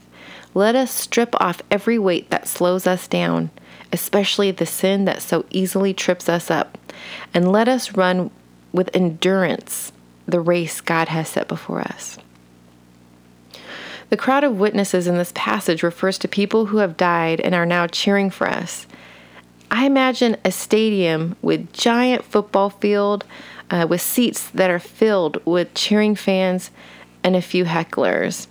let 0.53 0.75
us 0.75 0.91
strip 0.91 1.39
off 1.41 1.61
every 1.69 1.97
weight 1.97 2.29
that 2.31 2.47
slows 2.47 2.85
us 2.85 3.07
down, 3.07 3.49
especially 3.93 4.51
the 4.51 4.65
sin 4.65 5.05
that 5.05 5.21
so 5.21 5.45
easily 5.51 5.93
trips 5.93 6.27
us 6.27 6.51
up, 6.51 6.77
and 7.33 7.51
let 7.51 7.67
us 7.67 7.95
run 7.95 8.29
with 8.71 8.95
endurance 8.95 9.91
the 10.27 10.39
race 10.39 10.81
God 10.81 11.07
has 11.07 11.29
set 11.29 11.47
before 11.47 11.79
us. 11.81 12.17
The 14.09 14.17
crowd 14.17 14.43
of 14.43 14.59
witnesses 14.59 15.07
in 15.07 15.17
this 15.17 15.31
passage 15.35 15.83
refers 15.83 16.17
to 16.19 16.27
people 16.27 16.67
who 16.67 16.77
have 16.77 16.95
died 16.95 17.41
and 17.41 17.53
are 17.53 17.65
now 17.65 17.87
cheering 17.87 18.29
for 18.29 18.47
us. 18.47 18.87
I 19.69 19.85
imagine 19.85 20.37
a 20.45 20.51
stadium 20.51 21.35
with 21.41 21.73
giant 21.73 22.23
football 22.23 22.69
field 22.69 23.25
uh, 23.69 23.85
with 23.89 24.01
seats 24.01 24.49
that 24.51 24.69
are 24.69 24.79
filled 24.79 25.43
with 25.45 25.73
cheering 25.73 26.15
fans 26.15 26.71
and 27.23 27.35
a 27.35 27.41
few 27.41 27.65
hecklers. 27.65 28.47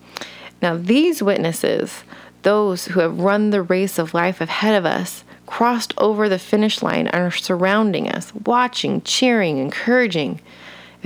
Now, 0.61 0.77
these 0.77 1.23
witnesses, 1.23 2.05
those 2.43 2.87
who 2.87 3.01
have 3.01 3.19
run 3.19 3.51
the 3.51 3.63
race 3.63 3.99
of 3.99 4.15
life 4.15 4.41
ahead 4.41 4.75
of 4.75 4.85
us, 4.85 5.25
crossed 5.47 5.95
over 5.97 6.29
the 6.29 6.39
finish 6.39 6.83
line 6.83 7.07
and 7.07 7.23
are 7.23 7.31
surrounding 7.31 8.11
us, 8.11 8.35
watching, 8.35 9.01
cheering, 9.03 9.59
encouraging. 9.59 10.41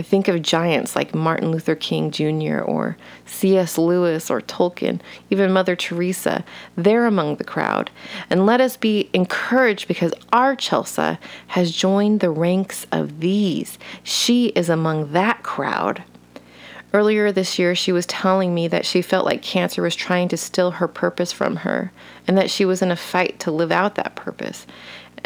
I 0.01 0.03
think 0.03 0.29
of 0.29 0.41
giants 0.41 0.97
like 0.97 1.15
Martin 1.15 1.51
Luther 1.51 1.75
King 1.75 2.11
Jr. 2.11 2.61
or 2.61 2.97
C.S. 3.27 3.77
Lewis 3.77 4.31
or 4.31 4.41
Tolkien, 4.41 4.99
even 5.29 5.53
Mother 5.53 5.77
Teresa. 5.77 6.43
They're 6.75 7.05
among 7.05 7.37
the 7.37 7.45
crowd. 7.45 7.91
And 8.31 8.47
let 8.47 8.63
us 8.63 8.79
be 8.79 9.11
encouraged 9.13 9.89
because 9.89 10.15
our 10.33 10.57
Chelsea 10.57 11.19
has 11.49 11.77
joined 11.77 12.21
the 12.21 12.31
ranks 12.31 12.87
of 12.91 13.21
these. 13.21 13.79
She 14.03 14.47
is 14.57 14.71
among 14.71 15.13
that 15.13 15.43
crowd. 15.43 16.03
Earlier 16.95 17.31
this 17.31 17.59
year, 17.59 17.75
she 17.75 17.93
was 17.93 18.07
telling 18.07 18.55
me 18.55 18.69
that 18.69 18.87
she 18.87 19.03
felt 19.03 19.27
like 19.27 19.43
cancer 19.43 19.83
was 19.83 19.95
trying 19.95 20.29
to 20.29 20.39
steal 20.39 20.71
her 20.71 20.89
purpose 20.89 21.31
from 21.31 21.57
her 21.57 21.93
and 22.27 22.39
that 22.39 22.51
she 22.51 22.65
was 22.65 22.81
in 22.81 22.91
a 22.91 22.97
fight 22.97 23.39
to 23.41 23.51
live 23.51 23.71
out 23.71 23.97
that 23.97 24.17
purpose. 24.17 24.67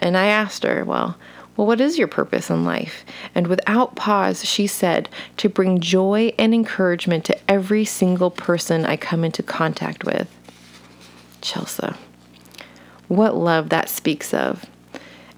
And 0.01 0.17
I 0.17 0.27
asked 0.27 0.65
her, 0.65 0.85
Well, 0.85 1.17
well, 1.57 1.67
what 1.67 1.81
is 1.81 1.99
your 1.99 2.09
purpose 2.09 2.51
in 2.51 2.65
life? 2.65 3.05
And 3.35 3.47
without 3.47 3.95
pause, 3.95 4.45
she 4.45 4.67
said, 4.67 5.09
To 5.39 5.49
bring 5.49 5.81
joy 5.81 6.33
and 6.39 6.53
encouragement 6.53 7.25
to 7.27 7.51
every 7.51 7.85
single 7.85 8.31
person 8.31 8.85
I 8.85 8.97
come 8.97 9.25
into 9.25 9.43
contact 9.43 10.05
with. 10.05 10.29
Chelsea, 11.41 11.93
what 13.09 13.37
love 13.37 13.69
that 13.69 13.89
speaks 13.89 14.35
of. 14.35 14.65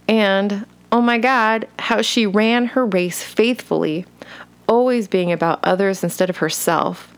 And 0.09 0.65
oh 0.91 1.03
my 1.03 1.19
God, 1.19 1.69
how 1.79 2.01
she 2.01 2.27
ran 2.27 2.67
her 2.67 2.87
race 2.87 3.23
faithfully 3.23 4.07
always 4.69 5.09
being 5.09 5.33
about 5.33 5.61
others 5.63 6.03
instead 6.03 6.31
of 6.31 6.39
herself. 6.39 7.16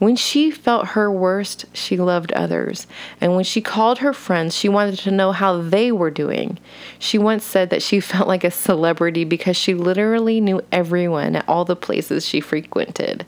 When 0.00 0.16
she 0.16 0.50
felt 0.50 0.88
her 0.88 1.12
worst, 1.12 1.66
she 1.74 1.98
loved 1.98 2.32
others. 2.32 2.86
And 3.20 3.34
when 3.34 3.44
she 3.44 3.60
called 3.60 3.98
her 3.98 4.14
friends, 4.14 4.56
she 4.56 4.66
wanted 4.66 4.98
to 5.00 5.10
know 5.10 5.30
how 5.30 5.60
they 5.60 5.92
were 5.92 6.10
doing. 6.10 6.58
She 6.98 7.18
once 7.18 7.44
said 7.44 7.68
that 7.68 7.82
she 7.82 8.00
felt 8.00 8.26
like 8.26 8.42
a 8.42 8.50
celebrity 8.50 9.24
because 9.24 9.58
she 9.58 9.74
literally 9.74 10.40
knew 10.40 10.62
everyone 10.72 11.36
at 11.36 11.46
all 11.46 11.66
the 11.66 11.76
places 11.76 12.26
she 12.26 12.40
frequented. 12.40 13.26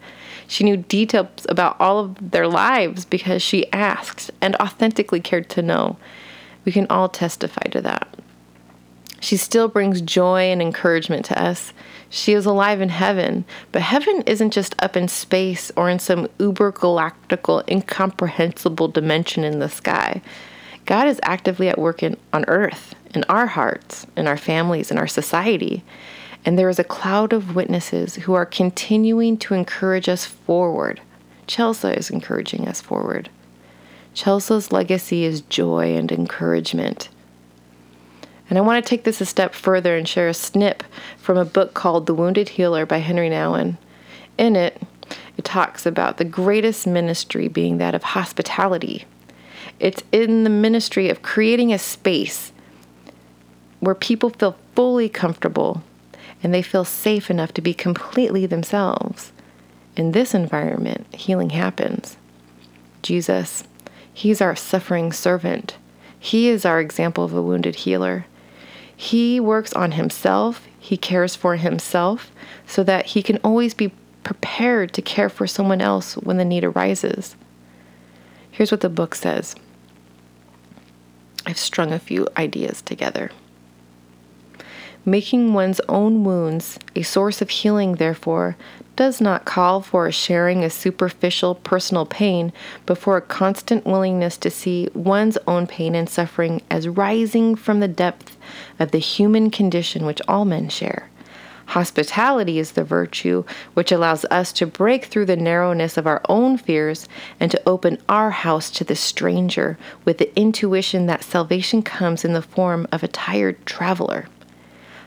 She 0.48 0.64
knew 0.64 0.78
details 0.78 1.44
about 1.46 1.78
all 1.78 1.98
of 1.98 2.30
their 2.30 2.48
lives 2.48 3.04
because 3.04 3.42
she 3.42 3.70
asked 3.70 4.30
and 4.40 4.56
authentically 4.56 5.20
cared 5.20 5.50
to 5.50 5.60
know. 5.60 5.98
We 6.64 6.72
can 6.72 6.86
all 6.88 7.10
testify 7.10 7.64
to 7.64 7.82
that. 7.82 8.08
She 9.22 9.36
still 9.36 9.68
brings 9.68 10.00
joy 10.00 10.50
and 10.50 10.60
encouragement 10.60 11.24
to 11.26 11.40
us. 11.40 11.72
She 12.10 12.32
is 12.32 12.44
alive 12.44 12.80
in 12.80 12.88
heaven, 12.88 13.44
but 13.70 13.80
heaven 13.80 14.24
isn't 14.26 14.50
just 14.50 14.74
up 14.82 14.96
in 14.96 15.06
space 15.06 15.70
or 15.76 15.88
in 15.88 16.00
some 16.00 16.26
uber 16.40 16.72
galactical, 16.72 17.62
incomprehensible 17.70 18.88
dimension 18.88 19.44
in 19.44 19.60
the 19.60 19.68
sky. 19.68 20.20
God 20.86 21.06
is 21.06 21.20
actively 21.22 21.68
at 21.68 21.78
work 21.78 22.02
in, 22.02 22.16
on 22.32 22.44
earth, 22.48 22.96
in 23.14 23.22
our 23.28 23.46
hearts, 23.46 24.08
in 24.16 24.26
our 24.26 24.36
families, 24.36 24.90
in 24.90 24.98
our 24.98 25.06
society. 25.06 25.84
And 26.44 26.58
there 26.58 26.68
is 26.68 26.80
a 26.80 26.84
cloud 26.84 27.32
of 27.32 27.54
witnesses 27.54 28.16
who 28.16 28.34
are 28.34 28.44
continuing 28.44 29.36
to 29.38 29.54
encourage 29.54 30.08
us 30.08 30.26
forward. 30.26 31.00
Chelsea 31.46 31.90
is 31.90 32.10
encouraging 32.10 32.66
us 32.66 32.80
forward. 32.80 33.30
Chelsea's 34.14 34.72
legacy 34.72 35.22
is 35.22 35.42
joy 35.42 35.94
and 35.94 36.10
encouragement. 36.10 37.08
And 38.52 38.58
I 38.58 38.60
want 38.60 38.84
to 38.84 38.86
take 38.86 39.04
this 39.04 39.22
a 39.22 39.24
step 39.24 39.54
further 39.54 39.96
and 39.96 40.06
share 40.06 40.28
a 40.28 40.34
snip 40.34 40.82
from 41.16 41.38
a 41.38 41.44
book 41.46 41.72
called 41.72 42.04
The 42.04 42.12
Wounded 42.12 42.50
Healer 42.50 42.84
by 42.84 42.98
Henri 42.98 43.30
Nouwen. 43.30 43.78
In 44.36 44.56
it, 44.56 44.78
it 45.38 45.44
talks 45.46 45.86
about 45.86 46.18
the 46.18 46.26
greatest 46.26 46.86
ministry 46.86 47.48
being 47.48 47.78
that 47.78 47.94
of 47.94 48.02
hospitality. 48.02 49.06
It's 49.80 50.02
in 50.12 50.44
the 50.44 50.50
ministry 50.50 51.08
of 51.08 51.22
creating 51.22 51.72
a 51.72 51.78
space 51.78 52.52
where 53.80 53.94
people 53.94 54.28
feel 54.28 54.58
fully 54.74 55.08
comfortable 55.08 55.82
and 56.42 56.52
they 56.52 56.60
feel 56.60 56.84
safe 56.84 57.30
enough 57.30 57.54
to 57.54 57.62
be 57.62 57.72
completely 57.72 58.44
themselves. 58.44 59.32
In 59.96 60.12
this 60.12 60.34
environment, 60.34 61.06
healing 61.14 61.48
happens. 61.48 62.18
Jesus, 63.00 63.64
He's 64.12 64.42
our 64.42 64.54
suffering 64.54 65.10
servant. 65.10 65.78
He 66.20 66.50
is 66.50 66.66
our 66.66 66.80
example 66.80 67.24
of 67.24 67.32
a 67.32 67.40
wounded 67.40 67.76
healer. 67.76 68.26
He 69.02 69.40
works 69.40 69.72
on 69.72 69.92
himself, 69.92 70.68
he 70.78 70.96
cares 70.96 71.34
for 71.34 71.56
himself 71.56 72.30
so 72.68 72.84
that 72.84 73.06
he 73.06 73.20
can 73.20 73.38
always 73.42 73.74
be 73.74 73.92
prepared 74.22 74.92
to 74.92 75.02
care 75.02 75.28
for 75.28 75.44
someone 75.44 75.80
else 75.80 76.16
when 76.18 76.36
the 76.36 76.44
need 76.44 76.62
arises. 76.62 77.34
Here's 78.48 78.70
what 78.70 78.80
the 78.80 78.88
book 78.88 79.16
says 79.16 79.56
I've 81.44 81.58
strung 81.58 81.92
a 81.92 81.98
few 81.98 82.28
ideas 82.36 82.80
together. 82.80 83.32
Making 85.04 85.52
one's 85.52 85.80
own 85.88 86.22
wounds 86.22 86.78
a 86.94 87.02
source 87.02 87.42
of 87.42 87.50
healing, 87.50 87.96
therefore, 87.96 88.56
does 88.94 89.20
not 89.20 89.44
call 89.44 89.80
for 89.80 90.10
sharing 90.12 90.62
a 90.62 90.70
superficial 90.70 91.54
personal 91.54 92.04
pain, 92.04 92.52
but 92.84 92.98
for 92.98 93.16
a 93.16 93.22
constant 93.22 93.86
willingness 93.86 94.36
to 94.36 94.50
see 94.50 94.88
one's 94.94 95.38
own 95.46 95.66
pain 95.66 95.94
and 95.94 96.08
suffering 96.08 96.60
as 96.70 96.88
rising 96.88 97.54
from 97.54 97.80
the 97.80 97.88
depth 97.88 98.36
of 98.78 98.90
the 98.90 98.98
human 98.98 99.50
condition 99.50 100.04
which 100.04 100.20
all 100.28 100.44
men 100.44 100.68
share. 100.68 101.08
Hospitality 101.66 102.58
is 102.58 102.72
the 102.72 102.84
virtue 102.84 103.44
which 103.72 103.92
allows 103.92 104.26
us 104.26 104.52
to 104.52 104.66
break 104.66 105.06
through 105.06 105.24
the 105.24 105.36
narrowness 105.36 105.96
of 105.96 106.06
our 106.06 106.20
own 106.28 106.58
fears 106.58 107.08
and 107.40 107.50
to 107.50 107.62
open 107.66 107.96
our 108.10 108.30
house 108.30 108.70
to 108.72 108.84
the 108.84 108.94
stranger 108.94 109.78
with 110.04 110.18
the 110.18 110.38
intuition 110.38 111.06
that 111.06 111.24
salvation 111.24 111.82
comes 111.82 112.26
in 112.26 112.34
the 112.34 112.42
form 112.42 112.86
of 112.92 113.02
a 113.02 113.08
tired 113.08 113.64
traveler. 113.64 114.26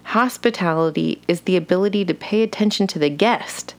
Hospitality 0.05 1.21
is 1.27 1.41
the 1.41 1.55
ability 1.55 2.03
to 2.05 2.13
pay 2.15 2.41
attention 2.41 2.87
to 2.87 2.97
the 2.97 3.09
guest 3.09 3.74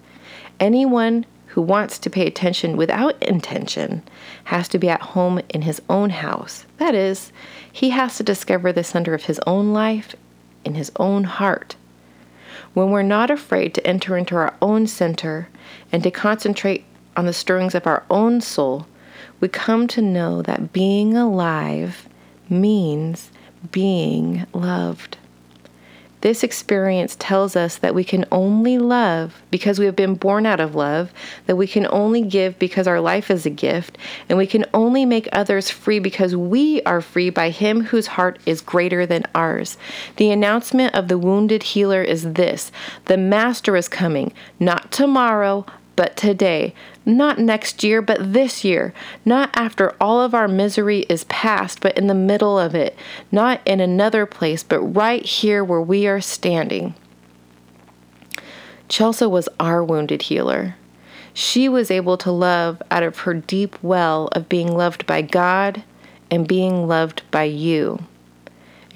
Anyone 0.58 1.26
who 1.48 1.62
wants 1.62 1.98
to 1.98 2.10
pay 2.10 2.26
attention 2.26 2.76
without 2.76 3.22
intention 3.22 4.02
has 4.44 4.68
to 4.68 4.78
be 4.78 4.88
at 4.88 5.00
home 5.00 5.40
in 5.48 5.62
his 5.62 5.80
own 5.88 6.10
house. 6.10 6.66
That 6.78 6.94
is, 6.94 7.32
he 7.70 7.90
has 7.90 8.16
to 8.16 8.22
discover 8.22 8.72
the 8.72 8.84
center 8.84 9.14
of 9.14 9.24
his 9.24 9.40
own 9.46 9.72
life 9.72 10.14
in 10.64 10.74
his 10.74 10.92
own 10.96 11.24
heart. 11.24 11.76
When 12.74 12.90
we're 12.90 13.02
not 13.02 13.30
afraid 13.30 13.74
to 13.74 13.86
enter 13.86 14.16
into 14.16 14.36
our 14.36 14.54
own 14.60 14.86
center 14.86 15.48
and 15.92 16.02
to 16.02 16.10
concentrate 16.10 16.84
on 17.16 17.26
the 17.26 17.32
stirrings 17.32 17.74
of 17.74 17.86
our 17.86 18.04
own 18.10 18.40
soul, 18.40 18.86
we 19.40 19.48
come 19.48 19.86
to 19.88 20.02
know 20.02 20.42
that 20.42 20.72
being 20.72 21.16
alive 21.16 22.08
means 22.48 23.30
being 23.72 24.46
loved. 24.52 25.18
This 26.26 26.42
experience 26.42 27.14
tells 27.20 27.54
us 27.54 27.78
that 27.78 27.94
we 27.94 28.02
can 28.02 28.24
only 28.32 28.78
love 28.78 29.40
because 29.52 29.78
we 29.78 29.84
have 29.86 29.94
been 29.94 30.16
born 30.16 30.44
out 30.44 30.58
of 30.58 30.74
love, 30.74 31.12
that 31.46 31.54
we 31.54 31.68
can 31.68 31.86
only 31.88 32.20
give 32.20 32.58
because 32.58 32.88
our 32.88 32.98
life 32.98 33.30
is 33.30 33.46
a 33.46 33.50
gift, 33.50 33.96
and 34.28 34.36
we 34.36 34.48
can 34.48 34.64
only 34.74 35.04
make 35.04 35.28
others 35.30 35.70
free 35.70 36.00
because 36.00 36.34
we 36.34 36.82
are 36.82 37.00
free 37.00 37.30
by 37.30 37.50
Him 37.50 37.80
whose 37.80 38.08
heart 38.08 38.40
is 38.44 38.60
greater 38.60 39.06
than 39.06 39.22
ours. 39.36 39.78
The 40.16 40.32
announcement 40.32 40.96
of 40.96 41.06
the 41.06 41.16
wounded 41.16 41.62
healer 41.62 42.02
is 42.02 42.32
this 42.32 42.72
the 43.04 43.16
Master 43.16 43.76
is 43.76 43.86
coming, 43.86 44.32
not 44.58 44.90
tomorrow, 44.90 45.64
but 45.94 46.16
today. 46.16 46.74
Not 47.08 47.38
next 47.38 47.84
year, 47.84 48.02
but 48.02 48.32
this 48.32 48.64
year. 48.64 48.92
Not 49.24 49.50
after 49.54 49.94
all 50.00 50.20
of 50.20 50.34
our 50.34 50.48
misery 50.48 51.06
is 51.08 51.22
past, 51.24 51.80
but 51.80 51.96
in 51.96 52.08
the 52.08 52.14
middle 52.14 52.58
of 52.58 52.74
it. 52.74 52.96
Not 53.30 53.60
in 53.64 53.78
another 53.78 54.26
place, 54.26 54.64
but 54.64 54.80
right 54.80 55.24
here 55.24 55.62
where 55.62 55.80
we 55.80 56.08
are 56.08 56.20
standing. 56.20 56.94
Chelsea 58.88 59.26
was 59.26 59.48
our 59.60 59.84
wounded 59.84 60.22
healer. 60.22 60.74
She 61.32 61.68
was 61.68 61.92
able 61.92 62.16
to 62.18 62.32
love 62.32 62.82
out 62.90 63.04
of 63.04 63.20
her 63.20 63.34
deep 63.34 63.80
well 63.82 64.28
of 64.32 64.48
being 64.48 64.76
loved 64.76 65.06
by 65.06 65.22
God 65.22 65.84
and 66.28 66.48
being 66.48 66.88
loved 66.88 67.22
by 67.30 67.44
you. 67.44 68.00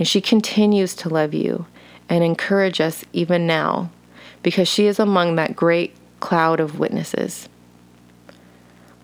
And 0.00 0.08
she 0.08 0.20
continues 0.20 0.94
to 0.96 1.08
love 1.08 1.32
you 1.32 1.66
and 2.08 2.24
encourage 2.24 2.80
us 2.80 3.04
even 3.12 3.46
now 3.46 3.90
because 4.42 4.66
she 4.66 4.86
is 4.86 4.98
among 4.98 5.36
that 5.36 5.54
great 5.54 5.94
cloud 6.18 6.58
of 6.58 6.80
witnesses. 6.80 7.48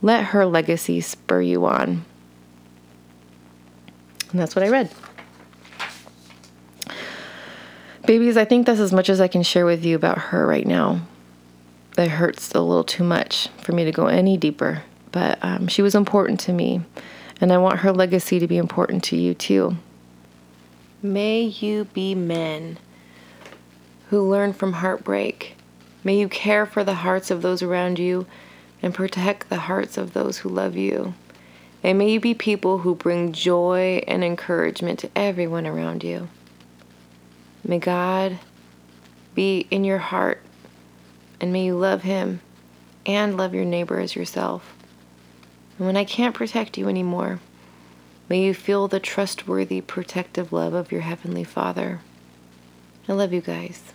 Let 0.03 0.27
her 0.27 0.47
legacy 0.47 1.01
spur 1.01 1.41
you 1.41 1.67
on. 1.67 2.05
And 4.31 4.41
that's 4.41 4.55
what 4.55 4.65
I 4.65 4.69
read. 4.69 4.91
Babies, 8.07 8.37
I 8.37 8.45
think 8.45 8.67
that's 8.67 8.79
as 8.79 8.93
much 8.93 9.09
as 9.09 9.21
I 9.21 9.29
can 9.29 9.43
share 9.43 9.67
with 9.67 9.85
you 9.85 9.97
about 9.97 10.19
her 10.19 10.47
right 10.47 10.67
now. 10.67 11.01
It 11.99 12.09
hurts 12.09 12.53
a 12.53 12.61
little 12.61 12.85
too 12.85 13.03
much 13.03 13.49
for 13.63 13.73
me 13.73 13.85
to 13.85 13.91
go 13.91 14.07
any 14.07 14.37
deeper, 14.37 14.83
but 15.11 15.39
um, 15.43 15.67
she 15.67 15.83
was 15.83 15.95
important 15.95 16.39
to 16.41 16.53
me, 16.53 16.83
and 17.41 17.53
I 17.53 17.59
want 17.59 17.81
her 17.81 17.93
legacy 17.93 18.39
to 18.39 18.47
be 18.47 18.59
important 18.59 19.03
to 19.05 19.17
you 19.17 19.35
too. 19.35 19.77
May 21.03 21.43
you 21.43 21.87
be 21.87 22.15
men 22.15 22.79
who 24.11 24.29
learn 24.29 24.53
from 24.53 24.75
heartbreak. 24.75 25.57
May 26.05 26.19
you 26.19 26.29
care 26.29 26.67
for 26.67 26.85
the 26.85 26.95
hearts 26.95 27.31
of 27.31 27.43
those 27.43 27.63
around 27.63 27.99
you 27.99 28.27
and 28.83 28.95
protect 28.95 29.49
the 29.49 29.61
hearts 29.61 29.97
of 29.97 30.13
those 30.13 30.39
who 30.39 30.49
love 30.49 30.77
you. 30.77 31.15
And 31.83 31.99
may 31.99 32.11
you 32.11 32.21
be 32.21 32.35
people 32.35 32.79
who 32.79 32.95
bring 32.95 33.33
joy 33.33 34.03
and 34.07 34.25
encouragement 34.25 34.99
to 35.01 35.11
everyone 35.15 35.67
around 35.67 36.03
you. 36.03 36.29
May 37.65 37.79
God 37.79 38.39
be 39.35 39.67
in 39.71 39.85
your 39.85 39.99
heart 39.99 40.41
and 41.41 41.53
may 41.53 41.65
you 41.65 41.77
love 41.77 42.03
Him 42.03 42.41
and 43.05 43.37
love 43.37 43.55
your 43.55 43.65
neighbor 43.65 44.01
as 44.01 44.17
yourself. 44.17 44.75
And 45.79 45.87
when 45.87 45.97
I 45.97 46.05
can't 46.05 46.35
protect 46.35 46.79
you 46.79 46.89
anymore, 46.89 47.41
may 48.29 48.43
you 48.43 48.55
feel 48.55 48.89
the 48.89 49.01
trustworthy, 49.01 49.81
protective 49.81 50.53
love 50.53 50.75
of 50.75 50.91
your 50.91 51.03
Heavenly 51.03 51.45
Father. 51.45 52.01
I 53.09 53.13
love 53.13 53.33
you 53.33 53.41
guys. 53.41 53.93